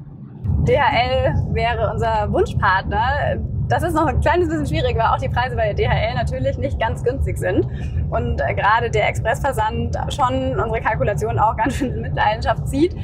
DHL 0.66 1.34
wäre 1.52 1.90
unser 1.92 2.30
Wunschpartner, 2.32 3.38
das 3.68 3.82
ist 3.82 3.94
noch 3.94 4.06
ein 4.06 4.20
kleines 4.20 4.48
bisschen 4.48 4.66
schwierig, 4.66 4.96
weil 4.96 5.06
auch 5.06 5.18
die 5.18 5.28
Preise 5.28 5.56
bei 5.56 5.72
DHL 5.72 6.14
natürlich 6.14 6.58
nicht 6.58 6.78
ganz 6.78 7.02
günstig 7.02 7.38
sind. 7.38 7.66
Und 8.10 8.40
äh, 8.40 8.54
gerade 8.54 8.90
der 8.90 9.08
Expressversand 9.08 9.96
schon 10.08 10.58
unsere 10.58 10.80
Kalkulation 10.80 11.38
auch 11.38 11.56
ganz 11.56 11.76
schön 11.76 11.92
in 11.92 12.02
Mitleidenschaft 12.02 12.68
zieht. 12.68 12.94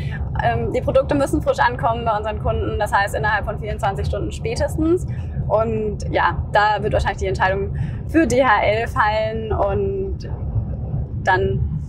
Ähm, 0.42 0.72
die 0.72 0.80
Produkte 0.80 1.14
müssen 1.14 1.40
frisch 1.40 1.58
ankommen 1.58 2.04
bei 2.04 2.16
unseren 2.16 2.40
Kunden, 2.40 2.78
das 2.78 2.92
heißt 2.92 3.14
innerhalb 3.14 3.44
von 3.44 3.58
24 3.58 4.06
Stunden 4.06 4.32
spätestens. 4.32 5.06
Und 5.48 5.98
ja, 6.10 6.36
da 6.52 6.82
wird 6.82 6.92
wahrscheinlich 6.92 7.18
die 7.18 7.26
Entscheidung 7.26 7.74
für 8.06 8.26
DHL 8.26 8.86
fallen 8.86 9.52
und 9.52 9.99
dann 11.24 11.80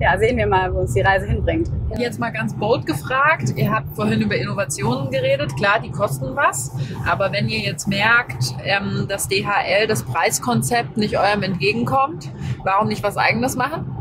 ja, 0.00 0.16
sehen 0.16 0.36
wir 0.36 0.46
mal, 0.46 0.72
wo 0.72 0.78
uns 0.78 0.94
die 0.94 1.00
Reise 1.00 1.26
hinbringt. 1.26 1.70
Jetzt 1.98 2.20
mal 2.20 2.30
ganz 2.30 2.54
bold 2.54 2.86
gefragt. 2.86 3.52
Ihr 3.56 3.72
habt 3.72 3.96
vorhin 3.96 4.20
über 4.20 4.36
Innovationen 4.36 5.10
geredet. 5.10 5.56
Klar, 5.56 5.80
die 5.80 5.90
kosten 5.90 6.36
was. 6.36 6.70
Aber 7.04 7.32
wenn 7.32 7.48
ihr 7.48 7.58
jetzt 7.58 7.88
merkt, 7.88 8.54
ähm, 8.62 9.06
dass 9.08 9.26
DHL 9.28 9.88
das 9.88 10.04
Preiskonzept 10.04 10.96
nicht 10.96 11.18
eurem 11.18 11.42
entgegenkommt, 11.42 12.30
warum 12.62 12.86
nicht 12.86 13.02
was 13.02 13.16
eigenes 13.16 13.56
machen? 13.56 13.98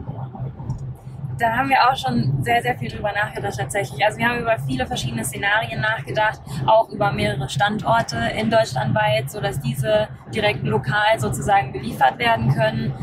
da 1.39 1.55
haben 1.55 1.69
wir 1.69 1.77
auch 1.87 1.95
schon 1.95 2.43
sehr, 2.43 2.61
sehr 2.61 2.77
viel 2.77 2.89
drüber 2.89 3.11
nachgedacht 3.11 3.57
tatsächlich. 3.57 4.03
Also 4.03 4.17
wir 4.17 4.27
haben 4.27 4.39
über 4.39 4.57
viele 4.59 4.85
verschiedene 4.85 5.23
Szenarien 5.23 5.81
nachgedacht, 5.81 6.41
auch 6.65 6.89
über 6.89 7.11
mehrere 7.11 7.49
Standorte 7.49 8.17
in 8.37 8.49
Deutschland 8.49 8.95
weit, 8.95 9.29
sodass 9.29 9.59
diese 9.59 10.07
direkt 10.33 10.63
lokal 10.63 11.19
sozusagen 11.19 11.71
beliefert 11.71 12.17
werden 12.17 12.53
können. 12.53 12.93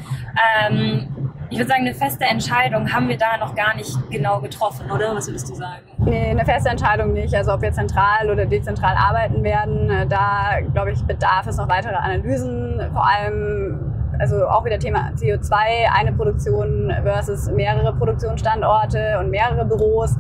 Ähm, 0.69 1.14
ich 1.55 1.61
würde 1.61 1.71
sagen, 1.71 1.83
eine 1.83 1.95
feste 1.95 2.25
Entscheidung 2.25 2.93
haben 2.93 3.09
wir 3.09 3.17
da 3.17 3.37
noch 3.39 3.55
gar 3.55 3.77
nicht 3.77 3.97
genau 4.11 4.41
getroffen, 4.41 4.91
oder? 4.91 5.15
Was 5.15 5.29
würdest 5.29 5.49
du 5.49 5.55
sagen? 5.55 5.83
Nee, 5.99 6.31
eine 6.31 6.45
feste 6.45 6.69
Entscheidung 6.69 7.13
nicht. 7.13 7.33
Also 7.33 7.53
ob 7.55 7.63
wir 7.63 7.73
zentral 7.73 8.29
oder 8.29 8.45
dezentral 8.45 8.97
arbeiten 8.97 9.45
werden, 9.45 9.89
äh, 9.89 10.05
da 10.05 10.59
glaube 10.73 10.91
ich, 10.91 11.05
bedarf 11.05 11.47
es 11.47 11.57
noch 11.57 11.69
weitere 11.69 11.95
Analysen. 11.95 12.81
Vor 12.93 13.07
allem, 13.07 13.93
also 14.19 14.49
auch 14.49 14.65
wieder 14.65 14.81
Thema 14.81 15.13
CO2, 15.15 15.55
eine 15.97 16.13
Produktion 16.13 16.93
versus 17.05 17.49
mehrere 17.49 17.95
Produktionsstandorte 17.95 19.21
und 19.21 19.31
mehrere 19.31 19.65
Büros. 19.65 20.17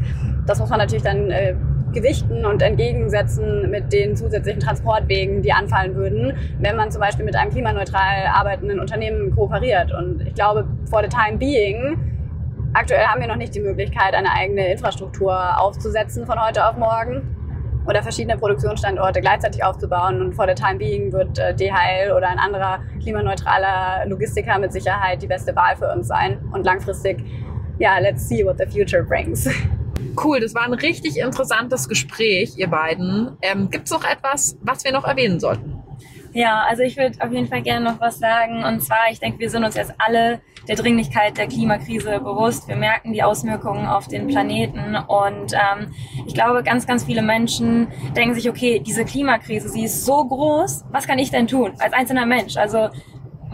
Das 0.46 0.60
muss 0.60 0.70
man 0.70 0.78
natürlich 0.78 1.02
dann 1.02 1.32
äh, 1.32 1.56
gewichten 1.94 2.44
und 2.44 2.60
entgegensetzen 2.62 3.70
mit 3.70 3.92
den 3.92 4.16
zusätzlichen 4.16 4.60
Transportwegen, 4.60 5.42
die 5.42 5.52
anfallen 5.52 5.94
würden, 5.94 6.32
wenn 6.58 6.76
man 6.76 6.90
zum 6.90 7.00
Beispiel 7.00 7.24
mit 7.24 7.36
einem 7.36 7.50
klimaneutral 7.50 8.26
arbeitenden 8.32 8.80
Unternehmen 8.80 9.34
kooperiert. 9.34 9.92
Und 9.92 10.20
ich 10.26 10.34
glaube, 10.34 10.66
for 10.90 11.02
the 11.02 11.08
time 11.08 11.38
being, 11.38 11.98
aktuell 12.74 13.04
haben 13.06 13.20
wir 13.20 13.28
noch 13.28 13.36
nicht 13.36 13.54
die 13.54 13.60
Möglichkeit, 13.60 14.14
eine 14.14 14.32
eigene 14.32 14.70
Infrastruktur 14.72 15.58
aufzusetzen 15.58 16.26
von 16.26 16.44
heute 16.44 16.66
auf 16.66 16.76
morgen 16.76 17.22
oder 17.86 18.02
verschiedene 18.02 18.36
Produktionsstandorte 18.36 19.20
gleichzeitig 19.20 19.62
aufzubauen. 19.64 20.20
Und 20.20 20.34
for 20.34 20.46
the 20.48 20.54
time 20.54 20.76
being 20.76 21.12
wird 21.12 21.38
äh, 21.38 21.54
DHL 21.54 22.12
oder 22.16 22.28
ein 22.28 22.38
anderer 22.38 22.80
klimaneutraler 23.02 24.06
Logistiker 24.06 24.58
mit 24.58 24.72
Sicherheit 24.72 25.22
die 25.22 25.26
beste 25.26 25.54
Wahl 25.54 25.76
für 25.76 25.90
uns 25.92 26.08
sein. 26.08 26.38
Und 26.52 26.64
langfristig, 26.64 27.24
ja, 27.78 27.98
let's 27.98 28.28
see 28.28 28.44
what 28.44 28.56
the 28.58 28.66
future 28.66 29.02
brings. 29.02 29.48
Cool, 30.22 30.40
das 30.40 30.54
war 30.54 30.62
ein 30.62 30.74
richtig 30.74 31.18
interessantes 31.18 31.88
Gespräch, 31.88 32.54
ihr 32.56 32.68
beiden. 32.68 33.36
Ähm, 33.42 33.70
Gibt 33.70 33.86
es 33.86 33.90
noch 33.90 34.04
etwas, 34.04 34.56
was 34.62 34.84
wir 34.84 34.92
noch 34.92 35.04
erwähnen 35.04 35.40
sollten? 35.40 35.82
Ja, 36.34 36.64
also 36.68 36.82
ich 36.82 36.96
würde 36.96 37.16
auf 37.20 37.30
jeden 37.30 37.46
Fall 37.46 37.62
gerne 37.62 37.84
noch 37.84 38.00
was 38.00 38.18
sagen. 38.18 38.64
Und 38.64 38.82
zwar, 38.82 39.10
ich 39.10 39.20
denke, 39.20 39.38
wir 39.38 39.50
sind 39.50 39.64
uns 39.64 39.76
jetzt 39.76 39.94
alle 39.98 40.40
der 40.66 40.74
Dringlichkeit 40.74 41.38
der 41.38 41.46
Klimakrise 41.46 42.18
bewusst. 42.18 42.66
Wir 42.66 42.74
merken 42.74 43.12
die 43.12 43.22
Auswirkungen 43.22 43.86
auf 43.86 44.08
den 44.08 44.26
Planeten. 44.26 44.96
Und 44.96 45.52
ähm, 45.52 45.94
ich 46.26 46.34
glaube, 46.34 46.64
ganz, 46.64 46.86
ganz 46.86 47.04
viele 47.04 47.22
Menschen 47.22 47.86
denken 48.16 48.34
sich, 48.34 48.48
okay, 48.50 48.80
diese 48.80 49.04
Klimakrise, 49.04 49.68
sie 49.68 49.84
ist 49.84 50.04
so 50.04 50.24
groß. 50.24 50.84
Was 50.90 51.06
kann 51.06 51.20
ich 51.20 51.30
denn 51.30 51.46
tun 51.46 51.72
als 51.78 51.92
einzelner 51.92 52.26
Mensch? 52.26 52.56
Also 52.56 52.88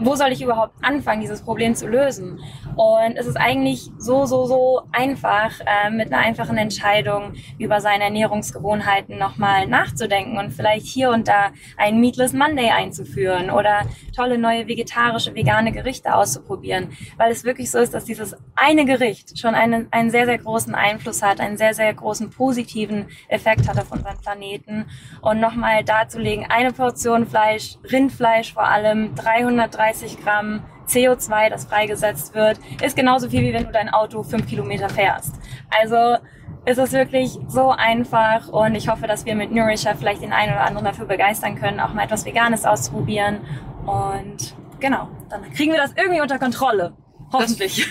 wo 0.03 0.15
soll 0.15 0.31
ich 0.31 0.41
überhaupt 0.41 0.73
anfangen, 0.81 1.21
dieses 1.21 1.41
Problem 1.41 1.75
zu 1.75 1.87
lösen? 1.87 2.39
Und 2.75 3.17
es 3.17 3.27
ist 3.27 3.37
eigentlich 3.37 3.91
so, 3.97 4.25
so, 4.25 4.45
so 4.45 4.81
einfach, 4.91 5.51
äh, 5.61 5.89
mit 5.91 6.11
einer 6.11 6.23
einfachen 6.23 6.57
Entscheidung 6.57 7.33
über 7.59 7.81
seine 7.81 8.05
Ernährungsgewohnheiten 8.05 9.17
nochmal 9.17 9.67
nachzudenken 9.67 10.37
und 10.37 10.51
vielleicht 10.51 10.87
hier 10.87 11.11
und 11.11 11.27
da 11.27 11.51
einen 11.77 11.99
Meatless 11.99 12.33
Monday 12.33 12.69
einzuführen 12.71 13.51
oder 13.51 13.81
tolle 14.15 14.37
neue 14.37 14.67
vegetarische, 14.67 15.35
vegane 15.35 15.71
Gerichte 15.71 16.15
auszuprobieren. 16.15 16.89
Weil 17.17 17.31
es 17.31 17.43
wirklich 17.43 17.69
so 17.69 17.77
ist, 17.77 17.93
dass 17.93 18.05
dieses 18.05 18.35
eine 18.55 18.85
Gericht 18.85 19.37
schon 19.37 19.53
einen, 19.53 19.87
einen 19.91 20.09
sehr, 20.09 20.25
sehr 20.25 20.37
großen 20.39 20.73
Einfluss 20.73 21.21
hat, 21.21 21.39
einen 21.39 21.57
sehr, 21.57 21.73
sehr 21.73 21.93
großen 21.93 22.31
positiven 22.31 23.07
Effekt 23.27 23.67
hat 23.67 23.77
auf 23.77 23.91
unseren 23.91 24.17
Planeten. 24.17 24.85
Und 25.21 25.39
nochmal 25.39 25.83
darzulegen, 25.83 26.45
eine 26.49 26.71
Portion 26.71 27.27
Fleisch, 27.27 27.77
Rindfleisch 27.91 28.53
vor 28.53 28.63
allem, 28.63 29.13
330 29.15 29.90
Gramm 30.23 30.63
CO2, 30.87 31.49
das 31.49 31.65
freigesetzt 31.65 32.33
wird, 32.35 32.59
ist 32.83 32.95
genauso 32.95 33.29
viel, 33.29 33.41
wie 33.41 33.53
wenn 33.53 33.65
du 33.65 33.71
dein 33.71 33.89
Auto 33.89 34.23
fünf 34.23 34.47
Kilometer 34.47 34.89
fährst. 34.89 35.35
Also 35.69 36.17
ist 36.65 36.77
es 36.77 36.91
wirklich 36.91 37.39
so 37.47 37.71
einfach 37.71 38.47
und 38.49 38.75
ich 38.75 38.87
hoffe, 38.87 39.07
dass 39.07 39.25
wir 39.25 39.35
mit 39.35 39.51
Nourisher 39.51 39.95
vielleicht 39.95 40.21
den 40.21 40.33
einen 40.33 40.53
oder 40.53 40.63
anderen 40.63 40.85
dafür 40.85 41.05
begeistern 41.05 41.59
können, 41.59 41.79
auch 41.79 41.93
mal 41.93 42.03
etwas 42.03 42.25
Veganes 42.25 42.65
auszuprobieren. 42.65 43.41
Und 43.85 44.55
genau, 44.79 45.09
dann 45.29 45.41
kriegen 45.53 45.71
wir 45.71 45.79
das 45.79 45.93
irgendwie 45.95 46.21
unter 46.21 46.37
Kontrolle. 46.37 46.93
Hoffentlich. 47.33 47.87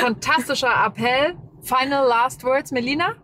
Fantastischer 0.00 0.72
Appell. 0.86 1.34
Final 1.62 2.06
last 2.06 2.44
words, 2.44 2.70
Melina? 2.70 3.14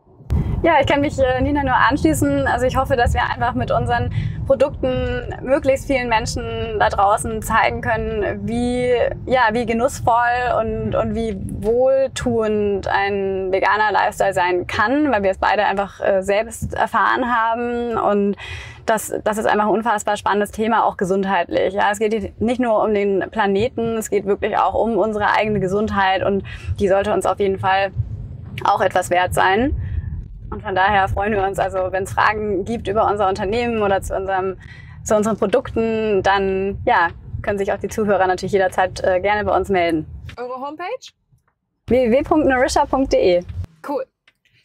Ja, 0.62 0.74
ich 0.80 0.86
kann 0.86 1.00
mich 1.00 1.18
äh, 1.18 1.40
Nina 1.40 1.64
nur 1.64 1.74
anschließen. 1.74 2.46
Also 2.46 2.66
ich 2.66 2.76
hoffe, 2.76 2.94
dass 2.94 3.14
wir 3.14 3.22
einfach 3.22 3.54
mit 3.54 3.72
unseren 3.72 4.10
Produkten 4.46 5.34
möglichst 5.42 5.88
vielen 5.88 6.08
Menschen 6.08 6.78
da 6.78 6.88
draußen 6.88 7.42
zeigen 7.42 7.80
können, 7.80 8.46
wie, 8.46 8.92
ja, 9.26 9.48
wie 9.52 9.66
genussvoll 9.66 10.14
und, 10.60 10.94
und 10.94 11.16
wie 11.16 11.36
wohltuend 11.60 12.86
ein 12.86 13.50
veganer 13.50 13.90
Lifestyle 13.90 14.34
sein 14.34 14.68
kann, 14.68 15.10
weil 15.10 15.24
wir 15.24 15.32
es 15.32 15.38
beide 15.38 15.64
einfach 15.64 16.00
äh, 16.00 16.22
selbst 16.22 16.74
erfahren 16.74 17.24
haben 17.26 17.98
und 17.98 18.36
das, 18.86 19.12
das 19.24 19.38
ist 19.38 19.46
einfach 19.46 19.66
ein 19.66 19.70
unfassbar 19.70 20.16
spannendes 20.16 20.50
Thema, 20.50 20.84
auch 20.84 20.96
gesundheitlich. 20.96 21.74
Ja, 21.74 21.90
es 21.90 21.98
geht 21.98 22.40
nicht 22.40 22.60
nur 22.60 22.82
um 22.82 22.94
den 22.94 23.30
Planeten, 23.30 23.96
es 23.96 24.10
geht 24.10 24.26
wirklich 24.26 24.56
auch 24.58 24.74
um 24.74 24.96
unsere 24.96 25.32
eigene 25.32 25.60
Gesundheit 25.60 26.24
und 26.24 26.44
die 26.78 26.88
sollte 26.88 27.12
uns 27.12 27.26
auf 27.26 27.38
jeden 27.38 27.58
Fall 27.58 27.90
auch 28.64 28.80
etwas 28.80 29.10
wert 29.10 29.34
sein. 29.34 29.76
Und 30.52 30.62
von 30.62 30.74
daher 30.74 31.08
freuen 31.08 31.32
wir 31.32 31.42
uns, 31.42 31.58
also 31.58 31.90
wenn 31.90 32.04
es 32.04 32.12
Fragen 32.12 32.66
gibt 32.66 32.86
über 32.86 33.10
unser 33.10 33.26
Unternehmen 33.26 33.82
oder 33.82 34.02
zu, 34.02 34.14
unserem, 34.14 34.58
zu 35.02 35.16
unseren 35.16 35.38
Produkten, 35.38 36.22
dann 36.22 36.78
ja, 36.84 37.08
können 37.40 37.58
sich 37.58 37.72
auch 37.72 37.78
die 37.78 37.88
Zuhörer 37.88 38.26
natürlich 38.26 38.52
jederzeit 38.52 39.02
äh, 39.02 39.20
gerne 39.20 39.44
bei 39.44 39.56
uns 39.56 39.70
melden. 39.70 40.06
Eure 40.36 40.60
Homepage? 40.60 40.84
www.nourisha.de. 41.86 43.44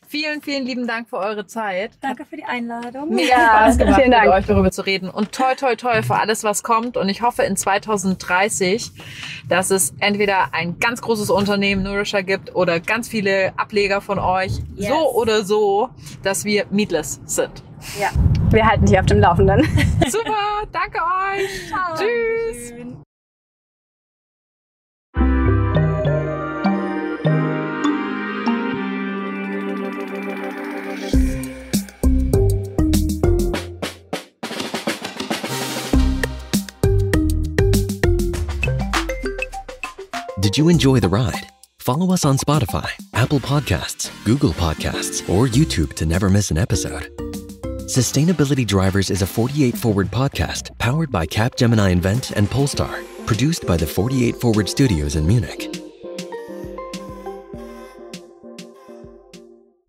Vielen, 0.07 0.41
vielen 0.41 0.65
lieben 0.65 0.87
Dank 0.87 1.09
für 1.09 1.17
eure 1.17 1.45
Zeit. 1.45 1.91
Danke 2.01 2.25
für 2.25 2.37
die 2.37 2.45
Einladung. 2.45 3.09
Mega 3.09 3.35
Spaß 3.35 3.77
gemacht, 3.77 3.95
vielen 3.95 4.11
Dank. 4.11 4.25
mit 4.25 4.33
euch 4.33 4.45
darüber 4.45 4.71
zu 4.71 4.81
reden. 4.81 5.09
Und 5.09 5.33
toi, 5.33 5.53
toi, 5.55 5.75
toi 5.75 6.01
für 6.01 6.15
alles, 6.15 6.43
was 6.45 6.63
kommt. 6.63 6.95
Und 6.95 7.09
ich 7.09 7.21
hoffe 7.21 7.43
in 7.43 7.57
2030, 7.57 8.91
dass 9.49 9.69
es 9.69 9.93
entweder 9.99 10.53
ein 10.53 10.79
ganz 10.79 11.01
großes 11.01 11.29
Unternehmen 11.29 11.83
Nourisher 11.83 12.23
gibt 12.23 12.55
oder 12.55 12.79
ganz 12.79 13.09
viele 13.09 13.51
Ableger 13.57 13.99
von 13.99 14.17
euch. 14.17 14.53
Yes. 14.75 14.89
So 14.89 15.11
oder 15.13 15.43
so, 15.43 15.89
dass 16.23 16.45
wir 16.45 16.65
meatless 16.69 17.19
sind. 17.25 17.63
Ja. 17.99 18.09
Wir 18.49 18.65
halten 18.65 18.85
dich 18.85 18.97
auf 18.97 19.05
dem 19.05 19.19
Laufenden. 19.19 19.61
Super, 20.07 20.63
danke 20.71 20.99
euch. 20.99 21.67
Ciao. 21.67 21.95
Tschüss. 21.95 22.69
Dankeschön. 22.69 22.96
You 40.57 40.69
enjoy 40.69 40.99
the 40.99 41.07
ride? 41.07 41.51
Follow 41.77 42.11
us 42.11 42.25
on 42.25 42.37
Spotify, 42.37 42.89
Apple 43.13 43.39
Podcasts, 43.39 44.09
Google 44.25 44.53
Podcasts, 44.53 45.21
or 45.29 45.45
YouTube 45.45 45.93
to 45.93 46.05
never 46.07 46.31
miss 46.31 46.49
an 46.49 46.57
episode. 46.57 47.15
Sustainability 47.85 48.65
Drivers 48.65 49.11
is 49.11 49.21
a 49.21 49.27
48 49.27 49.77
Forward 49.77 50.07
podcast 50.07 50.75
powered 50.79 51.11
by 51.11 51.27
Capgemini 51.27 51.91
Invent 51.91 52.31
and 52.31 52.49
Polestar, 52.49 53.03
produced 53.27 53.67
by 53.67 53.77
the 53.77 53.85
48 53.85 54.37
Forward 54.37 54.67
Studios 54.67 55.15
in 55.15 55.27
Munich. 55.27 55.76